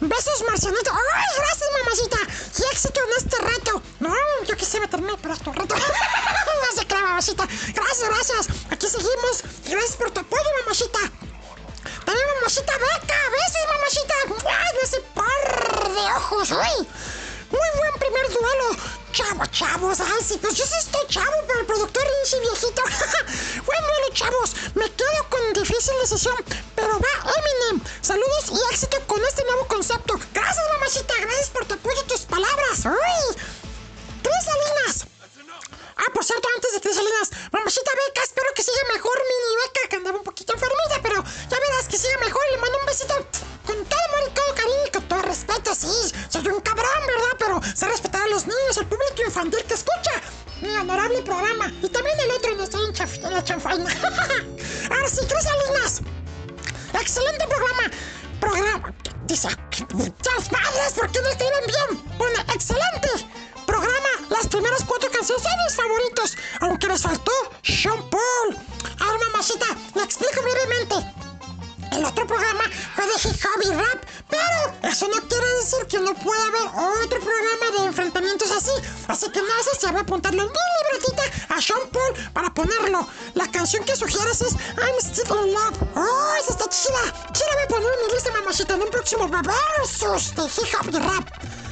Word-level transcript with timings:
Besos, 0.00 0.42
Marcianito. 0.48 0.90
Ay, 0.92 1.26
gracias, 1.36 1.70
mamacita. 1.78 2.18
Y 2.58 2.72
éxito 2.72 3.00
en 3.00 3.24
este 3.24 3.38
reto. 3.38 3.82
No, 4.00 4.14
yo 4.46 4.56
quise 4.56 4.80
meterme 4.80 5.16
por 5.16 5.30
este 5.30 5.50
reto. 5.52 5.74
no 5.76 6.76
se 6.80 6.86
crea, 6.86 7.00
mamacita. 7.02 7.46
Gracias, 7.74 8.08
gracias. 8.08 8.48
Aquí 8.70 8.86
seguimos. 8.88 9.42
Gracias 9.66 9.96
por 9.96 10.10
tu 10.10 10.20
apoyo, 10.20 10.50
mamacita. 10.60 10.98
También 12.04 12.26
mamacita 12.36 12.72
beca. 12.72 13.18
Besos, 13.30 13.64
mamacita. 13.72 14.14
Ay, 14.46 14.76
ese 14.82 15.00
par 15.14 15.88
de 15.94 16.00
ojos. 16.16 16.50
Uy. 16.50 16.88
Muy 17.50 17.68
buen 17.78 17.92
primer 17.98 18.28
duelo. 18.28 19.03
Chavo, 19.14 19.46
chavos. 19.46 20.00
Ay, 20.00 20.24
sí, 20.26 20.36
pues 20.42 20.56
yo 20.56 20.66
sí 20.66 20.74
estoy 20.76 21.06
chavo, 21.06 21.36
pero 21.46 21.60
el 21.60 21.66
productor 21.66 22.02
es 22.24 22.40
viejito. 22.40 22.82
buen 23.64 23.80
duelo, 23.80 24.08
chavos. 24.12 24.56
Me 24.74 24.90
quedo 24.90 25.30
con 25.30 25.52
difícil 25.52 25.94
decisión, 26.00 26.34
pero 26.74 26.98
va 26.98 27.32
Eminem. 27.38 27.86
Saludos 28.02 28.46
y 28.50 28.74
éxito 28.74 28.98
con 29.06 29.24
este 29.24 29.44
nuevo 29.44 29.68
concepto. 29.68 30.18
Gracias, 30.32 30.66
mamacita. 30.72 31.14
Gracias 31.20 31.48
por 31.50 31.64
tu 31.64 31.74
apoyo 31.74 32.00
y 32.02 32.08
tus 32.08 32.22
palabras. 32.22 32.86
Uy. 32.86 33.36
Tres 34.20 34.44
Salinas. 34.44 35.06
Ah, 35.96 36.10
por 36.12 36.24
cierto, 36.24 36.48
antes 36.56 36.72
de 36.72 36.80
Tres 36.80 36.96
Salinas, 36.96 37.30
mamacita 37.52 37.92
Beca, 38.08 38.24
espero 38.24 38.48
que 38.56 38.64
siga 38.64 38.82
mejor 38.94 39.16
Mini 39.16 39.56
Beca, 39.62 39.88
que 39.90 39.96
andaba 39.96 40.18
un 40.18 40.24
poquito 40.24 40.54
enfermita, 40.54 41.00
pero 41.02 41.22
ya 41.22 41.60
verás 41.60 41.86
que 41.86 41.98
siga 41.98 42.18
mejor. 42.18 42.42
Le 42.50 42.58
mando 42.58 42.78
un 42.80 42.86
besito 42.86 43.14
con 43.64 43.84
todo 43.84 44.00
amor 44.08 44.28
y 44.28 44.34
todo 44.34 44.54
cariño 44.56 44.90
respeto, 45.34 45.74
sí. 45.74 46.12
Soy 46.28 46.46
un 46.46 46.60
cabrón, 46.60 47.00
¿verdad? 47.06 47.34
Pero 47.38 47.60
sé 47.74 47.88
respetar 47.88 48.22
a 48.22 48.28
los 48.28 48.46
niños, 48.46 48.78
al 48.78 48.86
público 48.86 49.22
infantil 49.26 49.64
que 49.66 49.74
escucha 49.74 50.12
mi 50.62 50.68
honorable 50.76 51.22
programa. 51.22 51.72
Y 51.82 51.88
también 51.88 52.18
el 52.20 52.30
otro 52.30 52.54
no 52.54 52.62
estoy 52.62 52.84
en, 52.86 53.32
la 53.32 53.42
chanfaina. 53.42 53.90
Ahora 54.90 55.08
sí, 55.08 55.20
Tres 55.28 55.44
Salinas. 55.44 56.02
Excelente 57.00 57.46
programa. 57.48 57.90
Programa. 58.40 58.94
Dice, 59.26 59.48
¡Chas 60.22 60.48
padres! 60.48 60.92
¿Por 60.94 61.10
qué 61.10 61.20
no 61.20 61.28
escriben 61.28 61.66
bien? 61.66 62.18
Bueno, 62.18 62.38
excelente 62.54 63.08
programa. 63.66 64.10
Las 64.30 64.46
primeras 64.46 64.84
cuatro 64.84 65.10
canciones 65.10 65.42
son 65.42 65.52
mis 65.64 65.74
favoritos, 65.74 66.36
aunque 66.60 66.86
les 66.86 67.02
faltó 67.02 67.32
Sean 67.62 67.98
Paul. 68.08 68.56
Ahora, 69.00 69.18
mamacita, 69.32 69.66
le 69.94 70.02
explico 70.02 70.42
brevemente. 70.42 71.23
El 71.94 72.04
otro 72.04 72.26
programa 72.26 72.64
fue 72.96 73.06
de 73.06 73.12
hip 73.12 73.44
hop 73.44 73.62
y 73.62 73.68
rap, 73.70 74.04
pero 74.28 74.90
eso 74.90 75.06
no 75.06 75.28
quiere 75.28 75.46
decir 75.60 75.86
que 75.86 76.00
no 76.00 76.12
pueda 76.14 76.42
haber 76.46 76.68
otro 77.04 77.20
programa 77.20 77.78
de 77.78 77.86
enfrentamientos 77.86 78.50
así. 78.50 78.72
Así 79.06 79.30
que 79.30 79.40
sé 79.62 79.78
si 79.80 79.86
voy 79.86 79.98
a 79.98 80.00
apuntarle 80.00 80.42
en 80.42 80.48
mi 80.48 80.58
libretita 80.92 81.54
a 81.54 81.62
Sean 81.62 81.88
Paul 81.92 82.14
para 82.32 82.52
ponerlo. 82.52 83.06
La 83.34 83.48
canción 83.48 83.84
que 83.84 83.94
sugieres 83.94 84.40
es 84.40 84.54
I'm 84.54 84.98
Still 85.00 85.46
in 85.46 85.54
Love. 85.54 85.78
¡Oh, 85.94 86.34
esa 86.40 86.50
está 86.50 86.68
chida! 86.68 87.32
Chida 87.32 87.46
voy 87.54 87.62
poner 87.68 87.88
en 87.92 88.06
mi 88.06 88.12
lista, 88.12 88.32
mamacita, 88.32 88.74
en 88.74 88.82
un 88.82 88.90
próximo 88.90 89.28
versus 89.28 90.34
de 90.34 90.42
hip 90.42 90.74
hop 90.80 90.88
y 90.92 90.98
rap. 90.98 91.63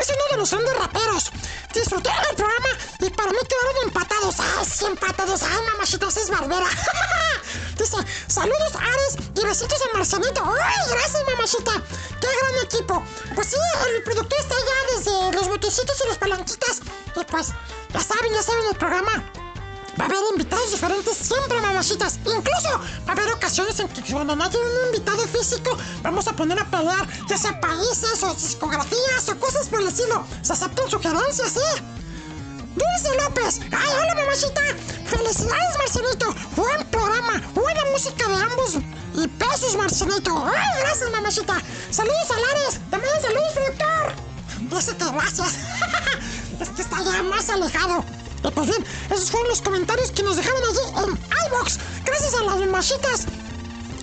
Es 0.00 0.08
uno 0.08 0.24
de 0.30 0.36
los 0.38 0.50
grandes 0.50 0.76
raperos. 0.78 1.32
Disfruté 1.74 2.10
del 2.10 2.36
programa 2.36 2.68
y 3.00 3.10
para 3.10 3.30
mí 3.30 3.38
quedaron 3.48 3.84
empatados. 3.84 4.36
¡Ay, 4.38 4.64
sí, 4.64 4.84
empatados! 4.84 5.42
¡Ay, 5.42 5.58
mamacita, 5.72 6.06
es 6.06 6.30
barbera! 6.30 6.66
Dice, 7.76 7.96
saludos 8.26 8.74
Ares 8.74 9.16
y 9.34 9.44
besitos 9.44 9.80
a 9.82 9.96
Marcianito. 9.96 10.42
¡Ay, 10.44 10.90
gracias, 10.90 11.24
mamacita! 11.26 11.72
¡Qué 12.20 12.26
gran 12.26 12.64
equipo! 12.64 13.02
Pues 13.34 13.48
sí, 13.48 13.56
el 13.96 14.02
productor 14.04 14.38
está 14.38 14.54
allá 14.54 14.96
desde 14.96 15.32
los 15.32 15.48
botecitos 15.48 15.96
y 16.04 16.08
las 16.08 16.18
palanquitas. 16.18 16.80
Y 17.16 17.24
pues, 17.24 17.48
ya 17.92 18.00
saben, 18.00 18.32
ya 18.32 18.42
saben 18.42 18.64
el 18.70 18.76
programa. 18.76 19.32
Va 19.98 20.04
a 20.04 20.06
haber 20.06 20.18
invitados 20.32 20.70
diferentes 20.70 21.16
siempre, 21.16 21.60
mamacitas. 21.60 22.18
Incluso 22.24 22.80
va 23.06 23.08
a 23.08 23.12
haber 23.12 23.32
ocasiones 23.32 23.80
en 23.80 23.88
que 23.88 24.12
cuando 24.12 24.36
no 24.36 24.44
haya 24.44 24.58
un 24.58 24.86
invitado 24.94 25.26
físico, 25.26 25.76
vamos 26.02 26.28
a 26.28 26.32
poner 26.32 26.58
a 26.58 26.64
pelear 26.64 27.06
ya 27.28 27.36
sea 27.36 27.58
países 27.60 28.22
o 28.22 28.32
discografías 28.34 29.28
o 29.28 29.38
cosas 29.40 29.66
por 29.68 29.80
el 29.80 29.88
estilo. 29.88 30.24
Se 30.42 30.52
aceptan 30.52 30.88
sugerencias, 30.88 31.52
¿sí? 31.52 31.82
Dulce 32.76 33.16
López. 33.22 33.60
¡Ay, 33.72 33.88
hola, 34.00 34.14
mamacita! 34.14 34.60
¡Felicidades, 35.06 35.78
Marcelito! 35.78 36.34
Buen 36.54 36.86
programa, 36.90 37.42
buena 37.54 37.80
música 37.92 38.28
de 38.28 38.36
ambos. 38.36 38.74
Y 39.14 39.26
besos, 39.26 39.76
Marcelito. 39.76 40.46
¡Ay, 40.46 40.80
gracias, 40.80 41.10
mamacita! 41.10 41.60
¡Saludos 41.90 42.30
a 42.30 42.38
Lares! 42.38 42.80
¡También 42.90 43.14
saludos, 43.20 43.52
productor! 43.52 44.28
Dice 44.60 44.96
que 44.96 45.04
gracias. 45.10 45.54
es 46.60 46.68
que 46.68 46.82
está 46.82 47.02
ya 47.02 47.22
más 47.24 47.48
alejado. 47.48 48.04
Y 48.44 48.50
pues 48.50 48.66
bien, 48.68 48.84
esos 49.10 49.30
fueron 49.30 49.48
los 49.48 49.62
comentarios 49.62 50.10
que 50.12 50.22
nos 50.22 50.36
dejaron 50.36 50.62
allí 50.62 51.10
en 51.10 51.18
iBox. 51.48 51.78
Gracias 52.04 52.34
a 52.34 52.44
las 52.44 52.68
machitas 52.68 53.26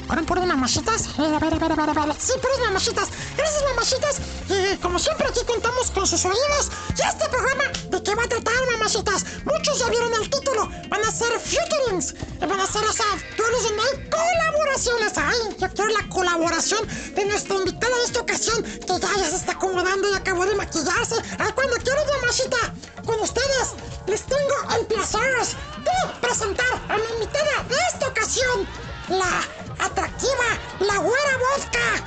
fueron 0.07 0.25
puras 0.25 0.45
mamachitas. 0.45 1.07
Eh, 1.17 1.37
vale, 1.41 1.57
vale, 1.57 1.75
vale, 1.75 1.93
vale. 1.93 2.13
Sí, 2.19 2.33
puras 2.41 2.59
mamachitas. 2.59 3.09
Gracias, 3.35 3.63
mamachitas. 3.63 4.15
Eh, 4.49 4.77
como 4.81 4.99
siempre, 4.99 5.27
aquí 5.27 5.39
contamos 5.45 5.89
con 5.91 6.05
sus 6.05 6.23
oídos. 6.25 6.69
Y 6.89 7.01
este 7.01 7.27
programa, 7.29 7.63
¿de 7.89 8.03
qué 8.03 8.13
va 8.13 8.23
a 8.23 8.27
tratar, 8.27 8.53
mamachitas? 8.71 9.25
Muchos 9.45 9.79
ya 9.79 9.89
vieron 9.89 10.13
el 10.13 10.29
título. 10.29 10.69
Van 10.89 11.03
a 11.03 11.11
ser 11.11 11.39
featurings. 11.39 12.13
Eh, 12.13 12.45
van 12.47 12.59
a 12.59 12.67
ser, 12.67 12.83
o 12.83 12.93
sea, 12.93 13.05
duelos 13.35 13.63
donde 13.63 13.81
hay 13.81 14.09
colaboraciones. 14.09 15.13
Ay, 15.17 15.57
yo 15.59 15.69
quiero 15.73 15.89
la 15.89 16.07
colaboración 16.09 16.87
de 17.15 17.25
nuestra 17.25 17.55
invitada 17.55 17.95
de 17.97 18.03
esta 18.03 18.21
ocasión. 18.21 18.63
Que 18.63 18.99
ya, 18.99 19.15
ya 19.17 19.29
se 19.29 19.35
está 19.37 19.53
acomodando 19.53 20.09
y 20.09 20.13
acabó 20.13 20.45
de 20.45 20.55
maquillarse. 20.55 21.15
Ay, 21.39 21.51
cuando 21.55 21.75
quiero, 21.77 22.01
mamachita. 22.21 22.73
Con 23.05 23.19
ustedes, 23.21 23.73
les 24.07 24.21
tengo 24.23 24.55
el 24.79 24.85
placer 24.85 25.21
de 25.21 26.19
presentar 26.21 26.65
a 26.89 26.97
mi 26.97 27.03
invitada 27.15 27.63
de 27.67 27.75
esta 27.91 28.07
ocasión. 28.07 28.67
La 29.09 29.64
atractiva, 29.79 30.49
la 30.79 30.97
güera 30.97 31.37
bosca. 31.37 32.03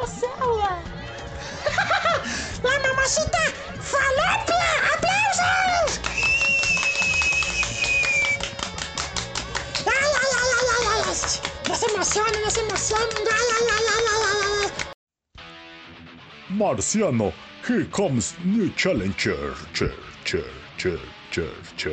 O 0.00 0.06
sea, 0.06 0.34
güera. 0.44 0.82
la 2.62 2.78
mamacita 2.88 3.38
falopia. 3.80 4.68
¡Aplausos! 4.94 6.00
¡Ay, 9.86 10.10
ay, 10.20 10.32
ay, 10.40 10.50
ay, 10.60 10.76
ay, 10.78 11.02
ay! 11.06 11.14
No 11.68 11.74
se 11.74 11.86
emocionen, 11.86 12.42
no 12.42 12.50
se 12.50 12.60
emocionen. 12.60 13.08
¡Ay, 13.16 13.46
ay, 13.56 13.66
ay, 13.70 13.84
ay, 13.88 14.04
ay, 14.08 14.24
ay! 14.64 14.92
Marciano, 16.50 17.32
here 17.66 17.84
comes 17.86 18.34
new 18.44 18.70
challenger. 18.76 19.54
Cher, 19.72 19.94
cher, 20.24 20.44
cher, 20.76 20.98
cher, 21.30 21.50
cher. 21.76 21.92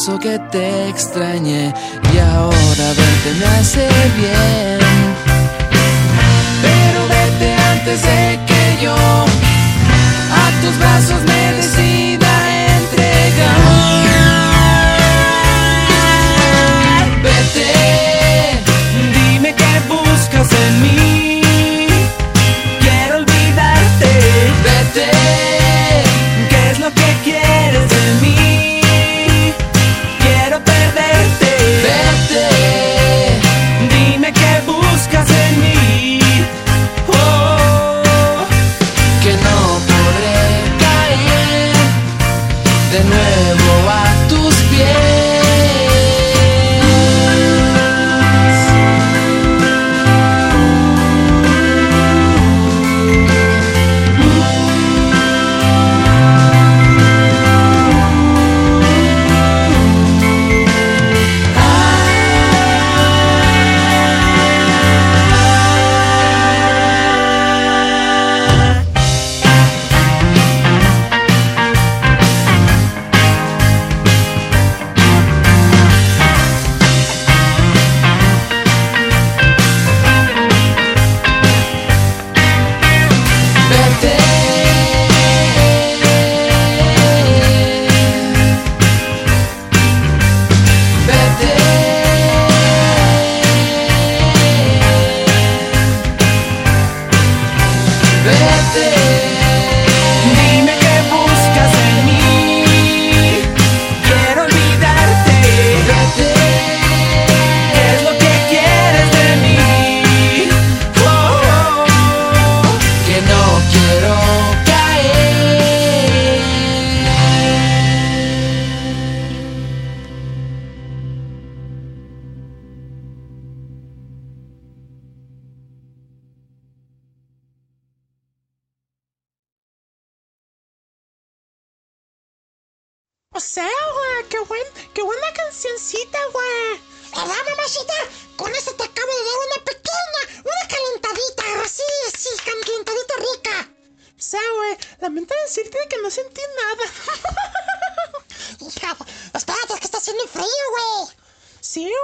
Confieso 0.00 0.18
que 0.18 0.38
te 0.50 0.88
extrañé 0.88 1.74
y 2.14 2.18
ahora 2.18 2.86
verte 2.96 3.34
me 3.38 3.46
hace 3.46 3.88
bien. 4.16 4.78
Pero 6.62 7.00
vete 7.08 7.54
antes 7.72 8.02
de 8.02 8.38
que 8.46 8.84
yo 8.84 8.94
a 8.94 10.62
tus 10.62 10.78
brazos 10.78 11.22
me 11.26 11.59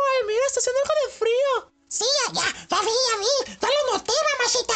güey, 0.06 0.24
mira, 0.34 0.46
está 0.46 0.60
haciendo 0.60 0.80
algo 0.82 0.94
de 1.06 1.12
frío. 1.18 1.72
Sí, 1.88 2.04
ya, 2.26 2.32
ya, 2.32 2.66
ya 2.70 2.80
vi, 2.80 2.94
ya 3.10 3.16
vi. 3.18 3.58
Ya 3.60 3.68
lo 3.68 3.92
noté, 3.92 4.12
mamacita. 4.32 4.74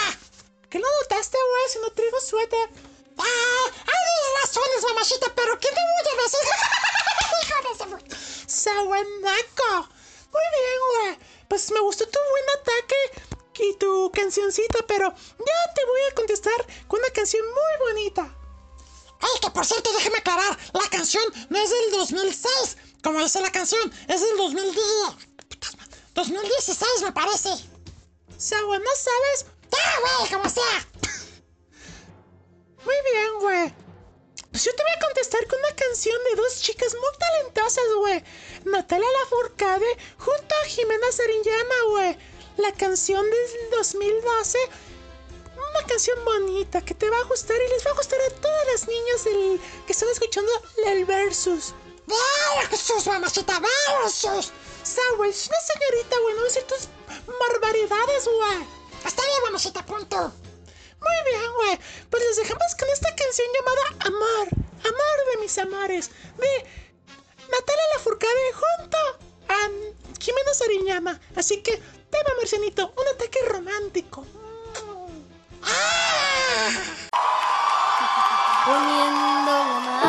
¿Qué 0.71 0.79
lo 0.79 0.87
notaste, 1.01 1.37
güey, 1.51 1.69
si 1.73 1.79
no 1.81 1.91
traigo 1.91 2.21
suéter? 2.21 2.71
Ah, 3.19 3.65
hay 3.87 4.43
razones, 4.43 4.83
mamacita, 4.89 5.33
pero 5.35 5.59
¿qué 5.59 5.69
te 5.69 5.75
voy 5.75 6.19
a 6.19 6.23
decir? 6.23 6.41
Hijo 7.43 7.63
de 7.69 7.75
ese 7.75 7.87
mu- 7.87 7.97
O 7.97 8.49
sea, 8.49 8.83
güey, 8.83 9.03
naco. 9.21 9.89
Muy 10.33 10.47
bien, 10.57 10.79
güey. 10.93 11.19
Pues 11.49 11.71
me 11.73 11.81
gustó 11.81 12.07
tu 12.09 12.19
buen 12.31 12.45
ataque 12.61 12.97
y 13.59 13.75
tu 13.75 14.11
cancioncita, 14.15 14.79
pero 14.87 15.09
ya 15.11 15.75
te 15.75 15.85
voy 15.85 16.01
a 16.11 16.15
contestar 16.15 16.67
con 16.87 17.01
una 17.01 17.11
canción 17.11 17.45
muy 17.47 17.89
bonita. 17.89 18.35
Ay, 19.23 19.41
que 19.43 19.51
por 19.51 19.67
cierto, 19.67 19.93
déjeme 19.93 20.19
aclarar, 20.19 20.57
la 20.73 20.89
canción 20.89 21.23
no 21.51 21.59
es 21.59 21.69
del 21.69 21.91
2006, 21.91 22.77
como 23.03 23.21
dice 23.21 23.41
la 23.41 23.53
canción, 23.53 23.93
es 24.09 24.21
del 24.21 24.37
2010. 24.37 24.77
Putas 25.49 25.77
madre, 25.77 25.97
2016, 26.15 27.03
me 27.03 27.13
parece. 27.13 27.49
O 27.49 28.41
sea, 28.41 28.63
güey, 28.63 28.81
¿no 28.81 28.91
sabes? 28.95 29.47
Ya, 29.71 30.19
güey, 30.19 30.31
como 30.31 30.49
sea. 30.49 30.89
Muy 32.85 32.95
bien, 33.13 33.39
güey. 33.41 33.75
Pues 34.51 34.65
yo 34.65 34.75
te 34.75 34.83
voy 34.83 34.93
a 34.97 35.07
contestar 35.07 35.47
con 35.47 35.59
una 35.59 35.75
canción 35.77 36.17
de 36.25 36.37
dos 36.37 36.61
chicas 36.61 36.95
muy 36.95 37.19
talentosas, 37.19 37.85
güey. 37.99 38.25
Natalia 38.65 39.07
Lafourcade 39.21 39.87
junto 40.19 40.55
a 40.55 40.67
Jimena 40.67 41.13
Sariñana, 41.13 41.75
güey. 41.91 42.19
La 42.57 42.73
canción 42.73 43.25
del 43.25 43.71
2012. 43.71 44.59
Una 45.55 45.87
canción 45.87 46.25
bonita 46.25 46.81
que 46.83 46.95
te 46.95 47.09
va 47.11 47.19
a 47.19 47.25
gustar 47.25 47.57
y 47.57 47.71
les 47.71 47.87
va 47.87 47.91
a 47.93 47.95
gustar 47.95 48.19
a 48.21 48.31
todas 48.41 48.67
las 48.73 48.89
niñas 48.89 49.25
del, 49.25 49.61
que 49.87 49.93
están 49.93 50.09
escuchando 50.09 50.51
el 50.87 51.05
versus. 51.05 51.75
Versus, 52.71 53.07
mamacita, 53.07 53.61
versus. 53.61 54.53
Es 54.83 55.49
una 55.49 55.61
señorita, 55.61 56.17
güey, 56.23 56.35
no 56.35 56.43
decir 56.45 56.63
tus 56.65 56.89
barbaridades, 57.27 58.25
güey. 58.25 58.67
Está 59.05 59.23
bien, 59.23 59.43
mamacita, 59.45 59.85
punto. 59.85 60.33
Muy 61.01 61.33
bien, 61.33 61.53
güey. 61.57 61.79
Pues 62.11 62.23
les 62.25 62.37
dejamos 62.37 62.75
con 62.79 62.89
esta 62.89 63.15
canción 63.15 63.47
llamada 63.55 63.83
Amor. 64.07 64.49
Amor 64.81 65.17
de 65.33 65.41
mis 65.41 65.59
amores. 65.59 66.11
De 66.39 66.67
Natalia 67.51 67.85
Lafourcade 67.95 68.53
junto 68.53 68.99
a 69.49 69.69
Jimena 70.21 70.55
Sariñana. 70.55 71.21
Así 71.37 71.63
que, 71.63 71.77
tema, 72.11 72.31
Marcianito, 72.39 72.93
un 72.97 73.09
ataque 73.09 73.39
romántico. 73.47 74.27
poniendo 78.67 79.51
la 79.51 79.81
mano 79.81 80.00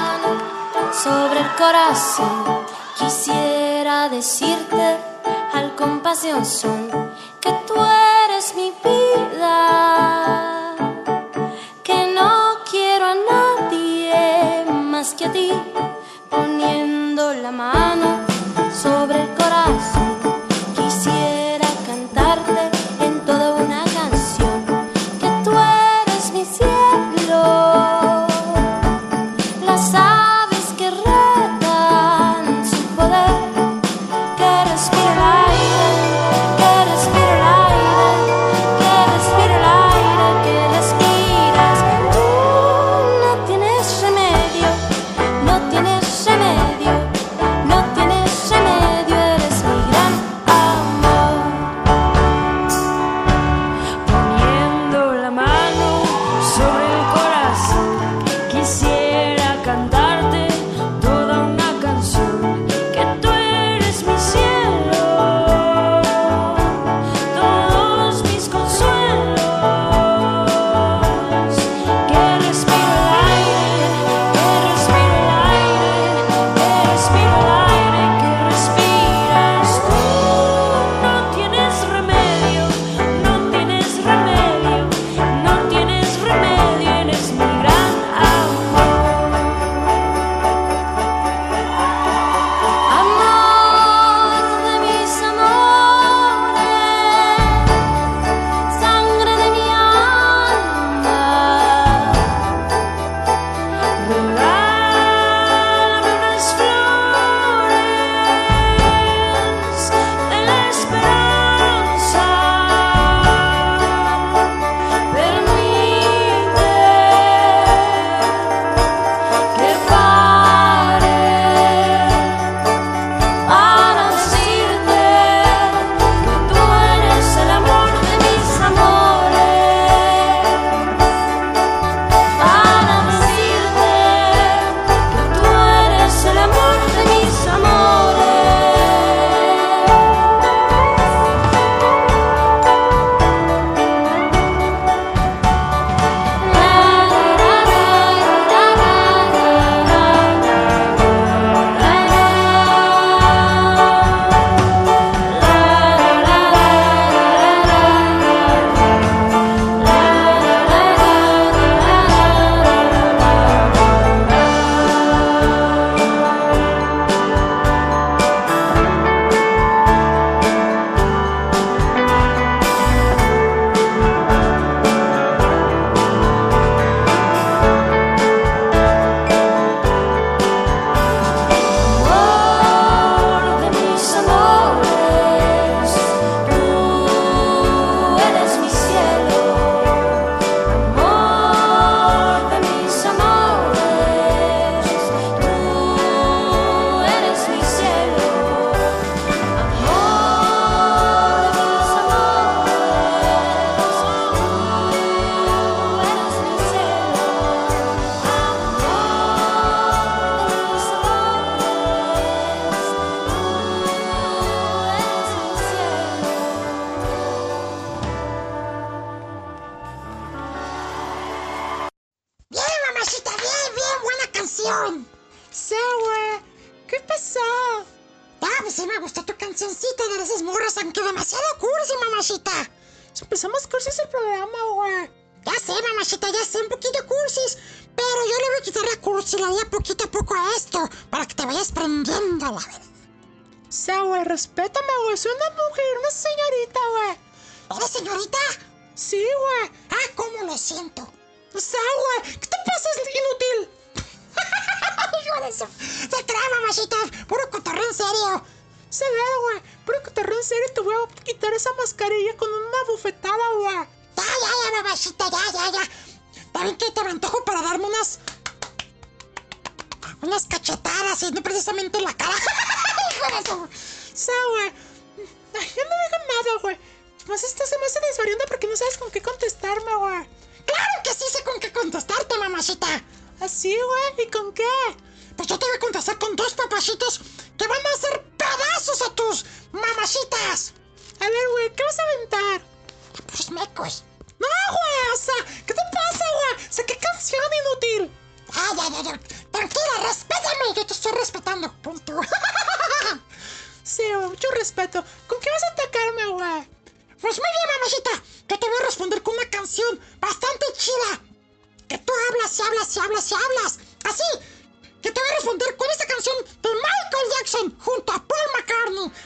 sobre 0.91 1.39
el 1.39 1.55
corazón. 1.55 2.65
Quisiera 2.98 4.10
decirte 4.10 4.98
al 5.53 5.75
compasión 5.75 6.45
son 6.45 6.89
que 7.39 7.51
tú 7.67 7.74
eres 8.25 8.55
mi 8.55 8.74
vida, 8.83 10.75
que 11.83 12.13
no 12.13 12.60
quiero 12.69 13.05
a 13.05 13.15
nadie 13.15 14.65
más 14.71 15.13
que 15.13 15.25
a 15.25 15.31
ti, 15.31 15.51
poniendo 16.29 17.33
la 17.33 17.51
mano 17.51 18.25
sobre 18.71 19.21
el 19.21 19.29
corazón. 19.36 20.21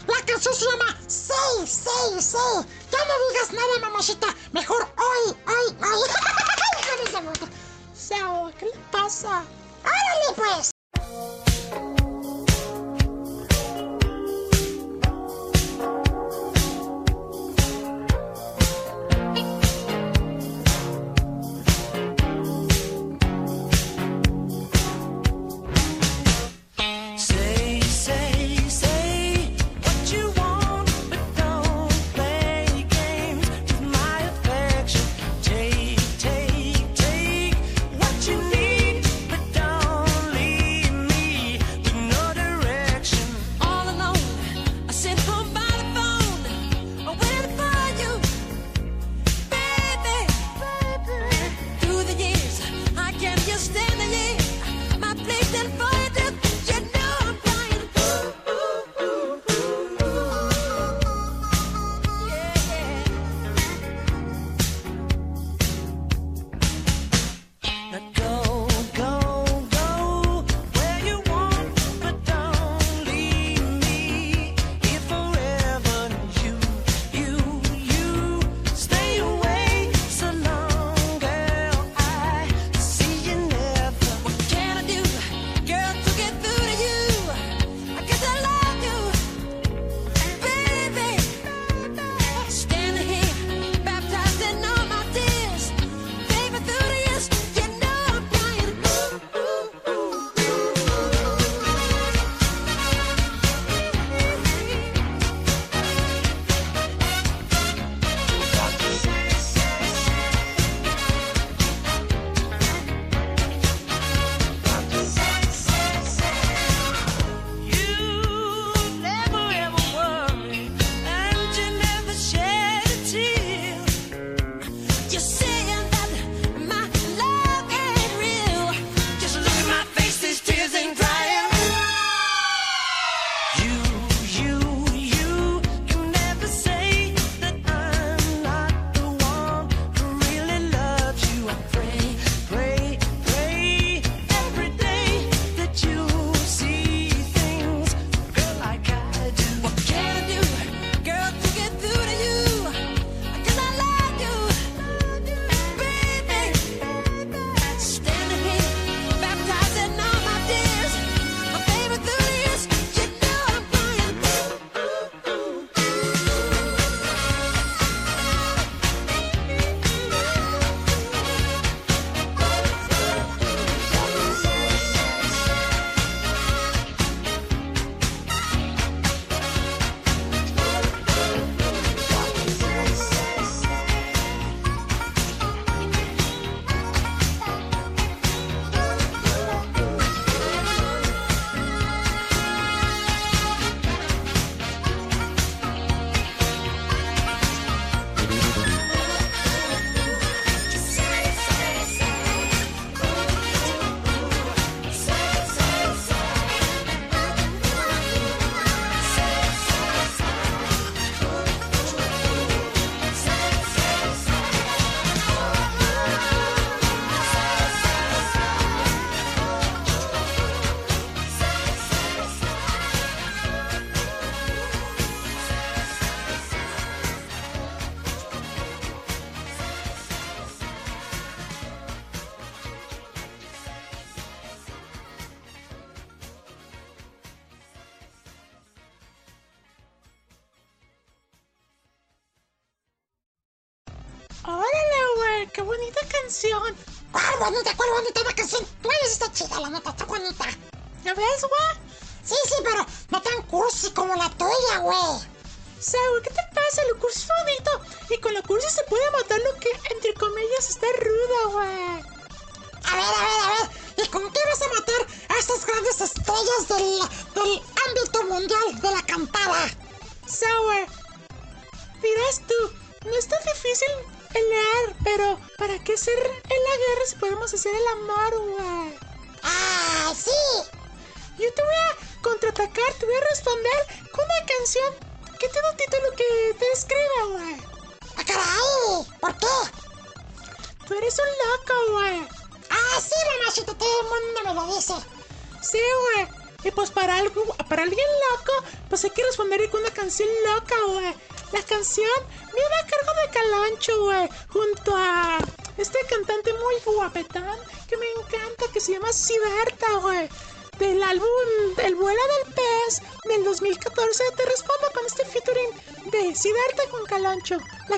La 0.08 0.26
canción 0.26 0.54
se 0.54 0.66
llama 0.66 0.98
Say, 1.08 1.68
Say, 1.68 2.22
Say. 2.22 2.66
Ya 2.92 3.00
no 3.06 3.14
digas 3.30 3.52
nada, 3.52 3.80
mamachita. 3.82 4.28
Mejor 4.54 4.88
hoy, 4.98 5.36
hoy, 5.48 5.78
hoy. 5.82 6.10
¿Qué 8.60 8.66
le 8.66 8.78
pasa? 8.92 9.44
¡Órale, 9.84 10.36
pues! 10.36 10.75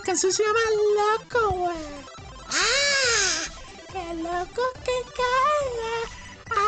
canción 0.08 0.32
se 0.32 0.42
llama 0.42 0.60
Loco, 0.96 1.50
güey. 1.50 1.76
¡Ah! 2.50 3.44
¡Qué 3.92 4.06
loco 4.24 4.64
que 4.86 4.98
caiga 5.20 5.96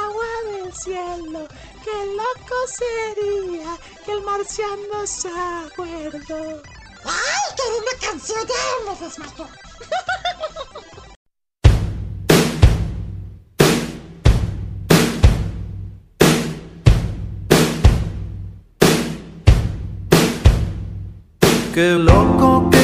agua 0.04 0.32
del 0.52 0.70
cielo! 0.74 1.42
¡Qué 1.86 1.98
loco 2.20 2.58
sería 2.68 3.72
que 4.04 4.12
el 4.12 4.22
marciano 4.24 4.98
se 5.06 5.30
acuerdo! 5.30 6.62
¡Ay, 7.06 7.46
que 7.56 7.64
era 7.64 7.78
una 7.78 7.96
canción 8.02 8.46
de 8.46 8.54
Hermes, 8.92 9.16
¡Qué 21.74 21.92
loco 21.92 22.70
que 22.70 22.79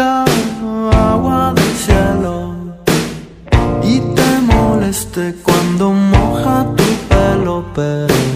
agua 0.00 1.52
del 1.54 1.74
cielo 1.76 2.54
y 3.82 4.00
te 4.14 4.38
moleste 4.40 5.34
cuando 5.42 5.92
moja 5.92 6.66
tu 6.76 6.84
pelo, 7.08 7.64
pero 7.74 8.31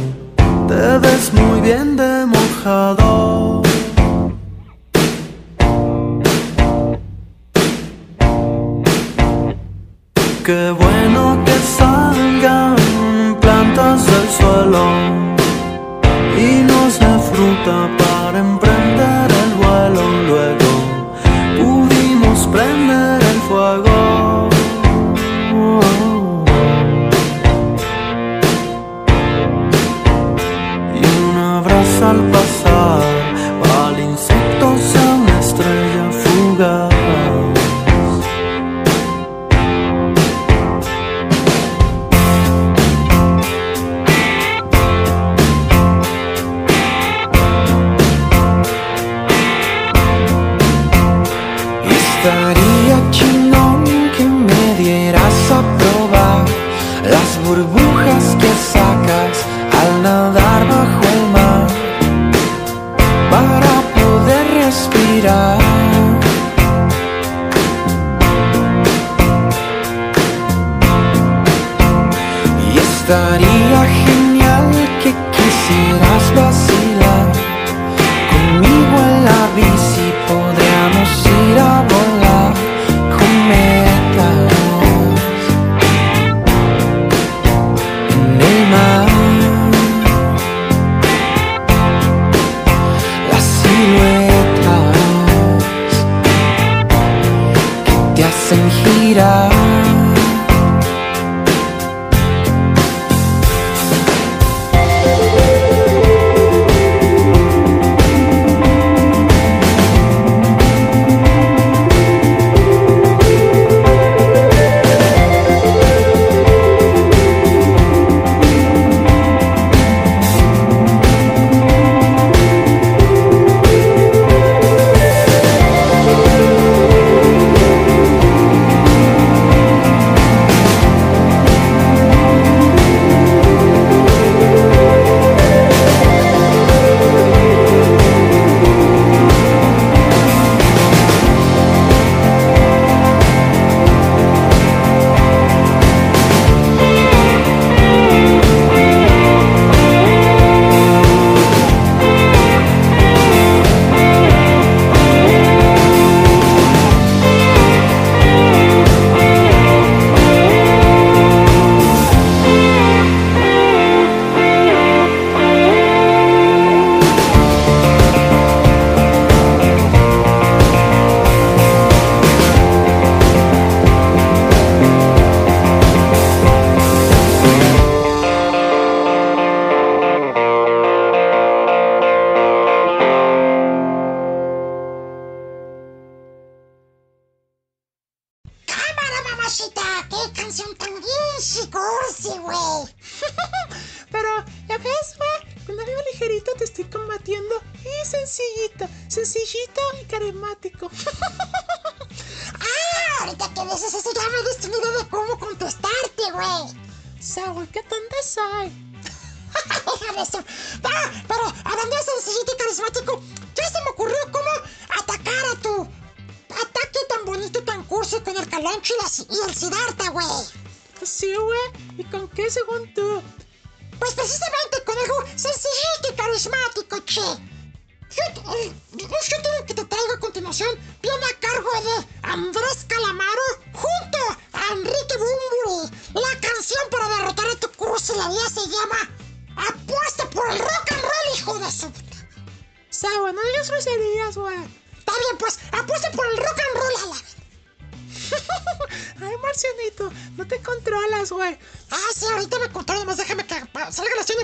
No 250.37 250.47
te 250.47 250.61
controlas, 250.63 251.31
güey. 251.33 251.59
Ah, 251.91 252.11
sí, 252.15 252.27
ahorita 252.33 252.59
me 252.59 252.69
contaron, 252.71 253.03
nomás 253.03 253.17
déjame 253.17 253.47
que 253.47 253.55
salga 253.91 254.15
la 254.15 254.21
escena. 254.23 254.43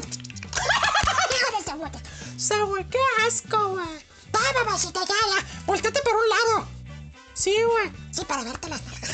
Saúl, 2.36 2.86
qué 2.88 2.98
asco, 3.26 3.68
güey. 3.70 4.06
Va, 4.34 4.40
mamacita, 4.64 5.00
ya, 5.00 5.14
ya. 5.14 5.62
Volteate 5.66 6.00
por 6.02 6.14
un 6.14 6.28
lado. 6.28 6.68
Sí, 7.34 7.54
güey. 7.62 7.92
Sí, 8.10 8.24
para 8.24 8.42
verte 8.44 8.68
las 8.68 8.82
nalgas. 8.82 9.10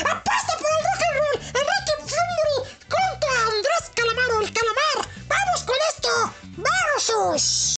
¡Apuesta 0.00 0.58
por 0.58 0.68
el 0.70 0.84
rock 0.84 1.02
and 1.08 1.16
roll! 1.18 1.36
¡Enrique 1.46 1.94
Fumbri 2.00 2.56
junto 2.90 3.26
a 3.26 3.46
Andrés 3.46 3.84
Calamaro, 3.94 4.40
el 4.42 4.52
calamar! 4.52 5.08
¡Vamos 5.28 5.62
con 5.64 5.76
esto! 5.88 6.10
¡Versus! 6.96 7.76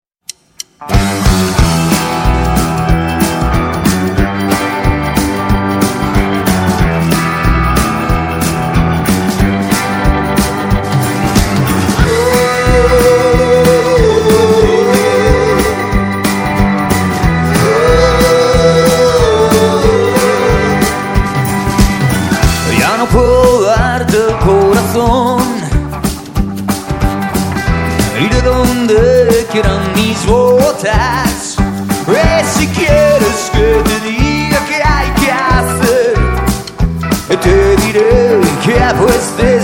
Que 38.69 38.79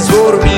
por 0.08 0.42
mi 0.42 0.53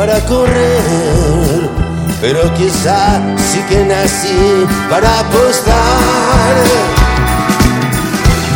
para 0.00 0.18
correr, 0.20 1.68
pero 2.22 2.40
quizá 2.54 3.20
sí 3.36 3.60
que 3.68 3.84
nací 3.84 4.66
para 4.88 5.20
apostar. 5.20 6.54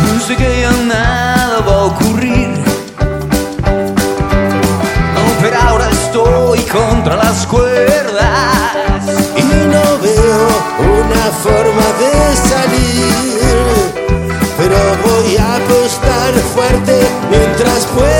No 0.07 0.19
sé 0.25 0.35
que 0.35 0.61
ya 0.61 0.71
nada 0.71 1.59
va 1.67 1.73
a 1.81 1.83
ocurrir 1.83 2.49
No, 5.15 5.23
pero 5.39 5.55
ahora 5.67 5.87
estoy 5.91 6.59
contra 6.77 7.15
las 7.17 7.45
cuerdas 7.45 9.03
Y 9.37 9.43
no 9.73 9.85
veo 10.05 10.47
una 10.99 11.25
forma 11.45 11.87
de 12.01 12.13
salir, 12.49 13.13
pero 14.57 14.77
voy 15.05 15.37
a 15.37 15.57
apostar 15.57 16.33
fuerte 16.55 16.95
mientras 17.29 17.85
pueda. 17.85 18.14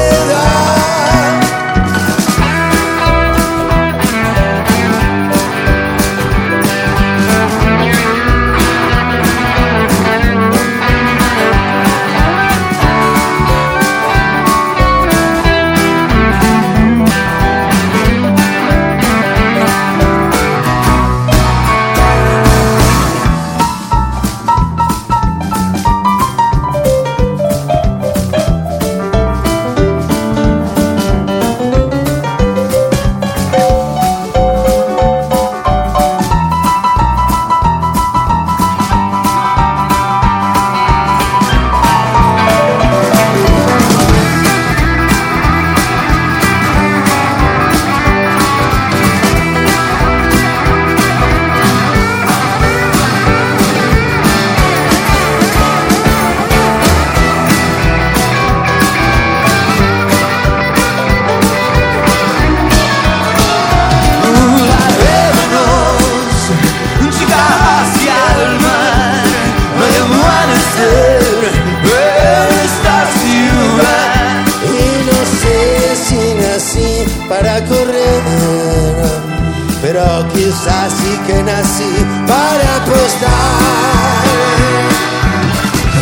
Quizás 80.36 80.92
sí 80.92 81.18
que 81.26 81.42
nací 81.44 81.96
para 82.28 82.76
apostar. 82.76 84.26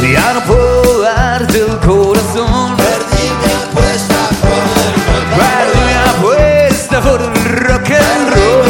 Ya 0.01 0.33
no 0.33 0.41
puedo 0.41 1.01
darte 1.01 1.59
el 1.59 1.77
corazón. 1.79 2.75
Perdí 2.77 3.25
mi 3.39 3.51
apuesta 3.63 4.19
por 4.41 4.63
el 4.83 4.95
rock 5.07 5.29
and 5.29 5.39
Perdí 5.39 5.79
mi 5.87 5.95
apuesta 6.11 6.95
por 7.01 7.21
el 7.21 7.33
rock 7.67 7.89
and 7.91 8.25
roll. 8.33 8.67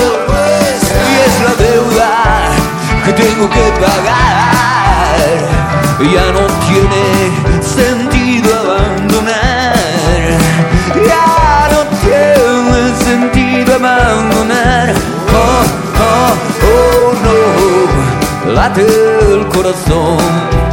Y 1.10 1.16
es 1.26 1.36
la 1.46 1.54
deuda 1.66 2.12
que 3.06 3.12
tengo 3.14 3.50
que 3.50 3.66
pagar. 3.84 5.18
Ya 6.14 6.26
no 6.38 6.44
tiene 6.68 7.04
sentido 7.62 8.50
abandonar. 8.62 9.74
Ya 11.08 11.70
no 11.72 11.80
tiene 12.04 12.80
sentido 13.06 13.76
abandonar 13.76 15.13
late 18.46 18.86
el 19.32 19.48
corazón. 19.48 20.73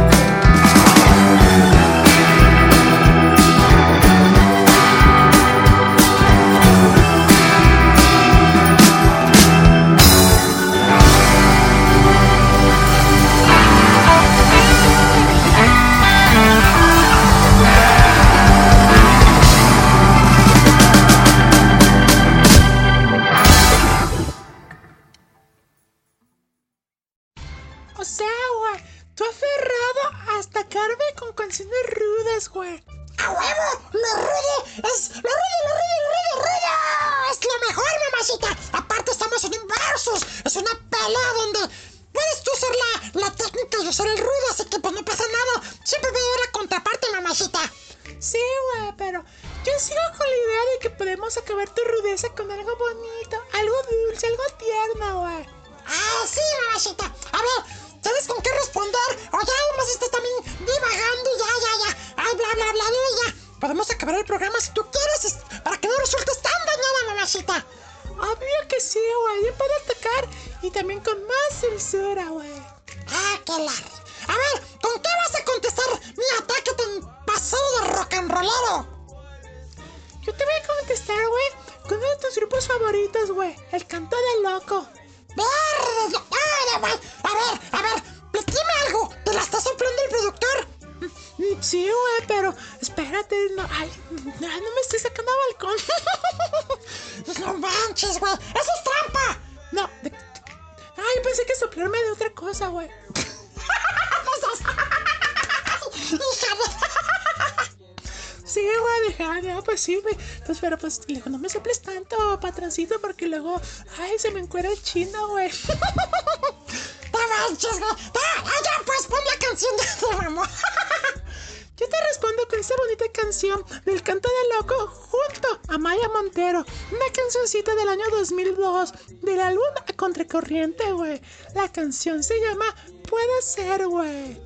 La 131.55 131.67
canción 131.71 132.21
se 132.21 132.39
llama 132.39 132.65
Puede 133.09 133.41
ser, 133.41 133.87
güey. 133.87 134.39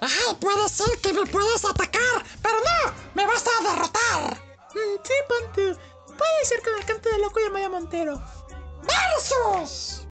Ay, 0.00 0.34
puede 0.40 0.68
ser 0.68 0.98
que 0.98 1.12
me 1.12 1.24
puedas 1.26 1.64
atacar, 1.64 2.24
pero 2.42 2.56
no, 2.58 2.92
me 3.14 3.24
vas 3.24 3.44
a 3.46 3.62
derrotar. 3.62 4.34
Mm, 4.74 4.98
sí, 5.04 5.14
Pontu. 5.28 5.78
Puede 6.06 6.44
ser 6.44 6.60
que 6.60 6.72
me 6.72 6.84
cante 6.84 7.08
de 7.08 7.18
loco 7.18 7.38
Maya 7.52 7.68
Montero. 7.68 8.20
¡Versus! 8.82 10.06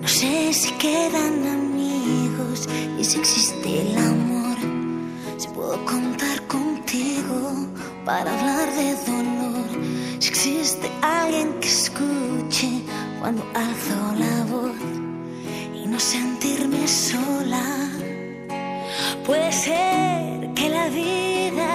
No 0.00 0.08
sé 0.08 0.52
si 0.52 0.72
quedan 0.72 1.46
amigos 1.46 2.68
y 2.98 3.04
si 3.04 3.20
existe 3.20 3.84
la 3.94 4.07
para 8.08 8.32
hablar 8.32 8.72
de 8.72 8.94
dolor. 9.04 9.68
Si 10.18 10.28
existe 10.30 10.90
alguien 11.02 11.52
que 11.60 11.68
escuche 11.68 12.70
cuando 13.20 13.42
alzo 13.54 13.98
la 14.24 14.36
voz 14.50 14.80
y 15.74 15.86
no 15.86 16.00
sentirme 16.00 16.88
sola. 16.88 17.66
Puede 19.26 19.52
ser 19.52 20.54
que 20.54 20.70
la 20.70 20.88
vida 20.88 21.68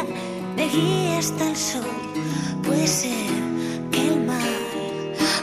me 0.56 0.66
guíe 0.74 1.18
hasta 1.20 1.44
el 1.52 1.56
sol. 1.56 1.98
Puede 2.64 2.88
ser 2.88 3.34
que 3.92 4.02
el 4.08 4.26
mal 4.26 4.56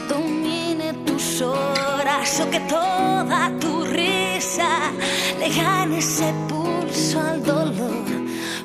domine 0.09 0.91
tus 1.05 1.41
horas 1.41 2.41
o 2.41 2.49
que 2.49 2.59
toda 2.77 3.49
tu 3.61 3.85
risa 3.85 4.91
le 5.39 5.47
gane 5.55 5.99
ese 5.99 6.33
pulso 6.49 7.21
al 7.21 7.41
dolor. 7.45 8.03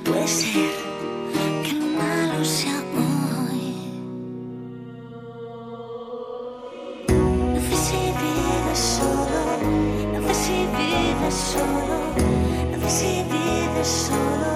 Puede 0.05 0.27
ser. 0.27 0.86
solo, 11.37 12.79
no 12.81 12.89
sé 12.89 13.25
si 13.31 13.85
solo. 13.85 14.56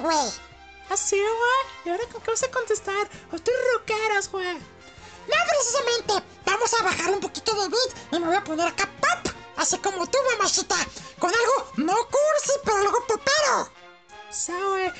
madre, 0.00 0.16
güey. 0.16 0.32
¿Así, 0.90 1.16
güey? 1.16 1.84
¿Y 1.84 1.88
ahora 1.90 2.04
con 2.12 2.20
qué 2.22 2.30
vas 2.30 2.42
a 2.42 2.50
contestar? 2.50 2.94
¡Oh, 3.30 3.32
¡O 3.32 3.36
estoy 3.36 3.54
roqueras, 3.72 4.30
güey! 4.30 4.54
No, 4.54 5.36
precisamente. 5.48 6.26
Vamos 6.44 6.74
a 6.74 6.82
bajar 6.82 7.10
un 7.10 7.20
poquito 7.20 7.54
de 7.54 7.68
beat 7.68 8.12
y 8.12 8.18
me 8.18 8.26
voy 8.26 8.36
a 8.36 8.44
poner 8.44 8.68
acá 8.68 8.88
pop. 9.00 9.34
Así 9.56 9.78
como 9.78 10.06
tú, 10.06 10.18
mamachita. 10.32 10.76
Con 11.18 11.30
algo 11.30 11.72
no 11.76 11.94
cursi, 11.94 12.52
pero 12.64 12.76
algo 12.78 13.06
popero. 13.06 13.70
¿Sabe? 14.30 14.92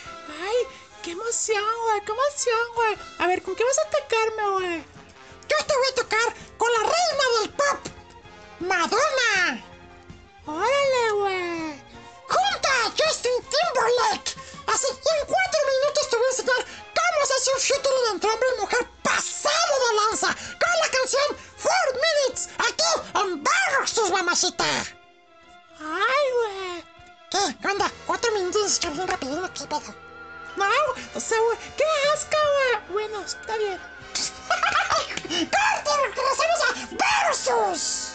¡Ay! 0.42 0.56
¡Qué 1.02 1.10
emoción, 1.10 1.64
güey! 1.84 2.00
¡Qué 2.04 2.12
emoción, 2.12 2.74
güey! 2.74 2.96
A 3.18 3.26
ver, 3.26 3.42
¿con 3.42 3.54
qué 3.54 3.64
vas 3.64 3.78
a 3.78 3.88
atacarme, 3.88 4.50
güey? 4.52 4.84
Yo 5.48 5.66
te 5.66 5.76
voy 5.76 5.86
a 5.90 5.94
tocar 5.94 6.34
con 6.56 6.72
la 6.72 6.78
reina 6.78 7.40
del 7.40 7.50
pop. 7.50 7.92
¡Madonna! 8.60 9.64
¡Órale, 10.46 11.10
güey! 11.12 11.82
¡Junta 12.28 12.68
a 12.86 12.90
Justin 12.90 13.32
Timberlake! 13.42 14.53
Así, 14.66 14.86
en 14.88 15.26
cuatro 15.26 15.60
minutos 15.72 16.10
te 16.10 16.16
voy 16.16 16.26
a 16.26 16.30
enseñar 16.30 16.66
cómo 16.94 17.26
se 17.26 17.34
hace 17.34 17.50
un 17.52 17.58
shooter 17.58 17.92
entre 18.12 18.30
hombre 18.30 18.48
y 18.56 18.60
mujer 18.60 18.88
pasado 19.02 19.74
de 19.88 19.94
lanza 19.96 20.34
con 20.34 20.80
la 20.80 20.88
canción 20.90 21.36
Four 21.56 22.00
Minutes 22.04 22.48
aquí 22.58 23.18
en 23.20 23.42
Barroxus, 23.42 24.10
mamacita. 24.10 24.64
Ay, 25.80 26.26
güey. 26.34 26.84
¿Qué? 27.30 27.56
¿Qué 27.60 27.68
onda? 27.68 27.90
Cuatro 28.06 28.30
minutos 28.32 28.80
de 28.80 28.90
bien 28.90 29.08
rapidito, 29.08 29.52
¿qué 29.54 29.66
pedo? 29.66 29.94
No, 30.56 30.64
o 31.14 31.20
sea, 31.20 31.38
qué 31.76 31.84
asco, 32.12 32.36
güey. 32.54 32.92
Bueno, 32.92 33.24
está 33.24 33.56
bien. 33.56 33.80
¡Corte! 35.50 35.90
¡Regresamos 36.14 36.60
a 36.62 37.26
Versus! 37.26 38.13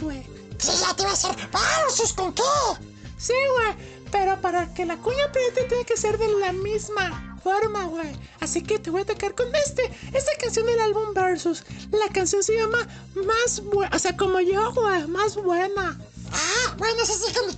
Vamos, 0.00 0.02
güey. 0.02 0.22
Sí, 0.58 0.72
ya 0.80 0.94
te 0.94 1.02
iba 1.02 1.10
a 1.10 1.14
hacer. 1.14 1.36
¡Vamos, 1.52 2.12
con 2.14 2.32
qué! 2.32 2.42
Sí, 3.18 3.32
güey. 3.32 4.00
Pero 4.10 4.40
para 4.40 4.72
que 4.74 4.84
la 4.84 4.96
cuña 4.96 5.24
apriete 5.24 5.64
tiene 5.64 5.84
que 5.84 5.96
ser 5.96 6.18
de 6.18 6.28
la 6.40 6.52
misma 6.52 7.38
forma, 7.42 7.84
güey. 7.84 8.16
Así 8.40 8.62
que 8.62 8.78
te 8.78 8.90
voy 8.90 9.00
a 9.00 9.04
atacar 9.04 9.34
con 9.34 9.54
este. 9.54 9.90
Esta 10.12 10.32
canción 10.40 10.66
del 10.66 10.80
álbum 10.80 11.14
Versus. 11.14 11.64
La 11.92 12.12
canción 12.12 12.42
se 12.42 12.56
llama 12.56 12.86
Más 13.14 13.62
Buena. 13.62 13.94
O 13.94 13.98
sea, 13.98 14.16
como 14.16 14.40
yo, 14.40 14.72
güey. 14.72 15.06
Más 15.06 15.36
buena. 15.36 15.98
Ah, 16.32 16.74
bueno, 16.78 17.02
eso 17.02 17.14
sí 17.14 17.32
que 17.32 17.40
me. 17.46 17.52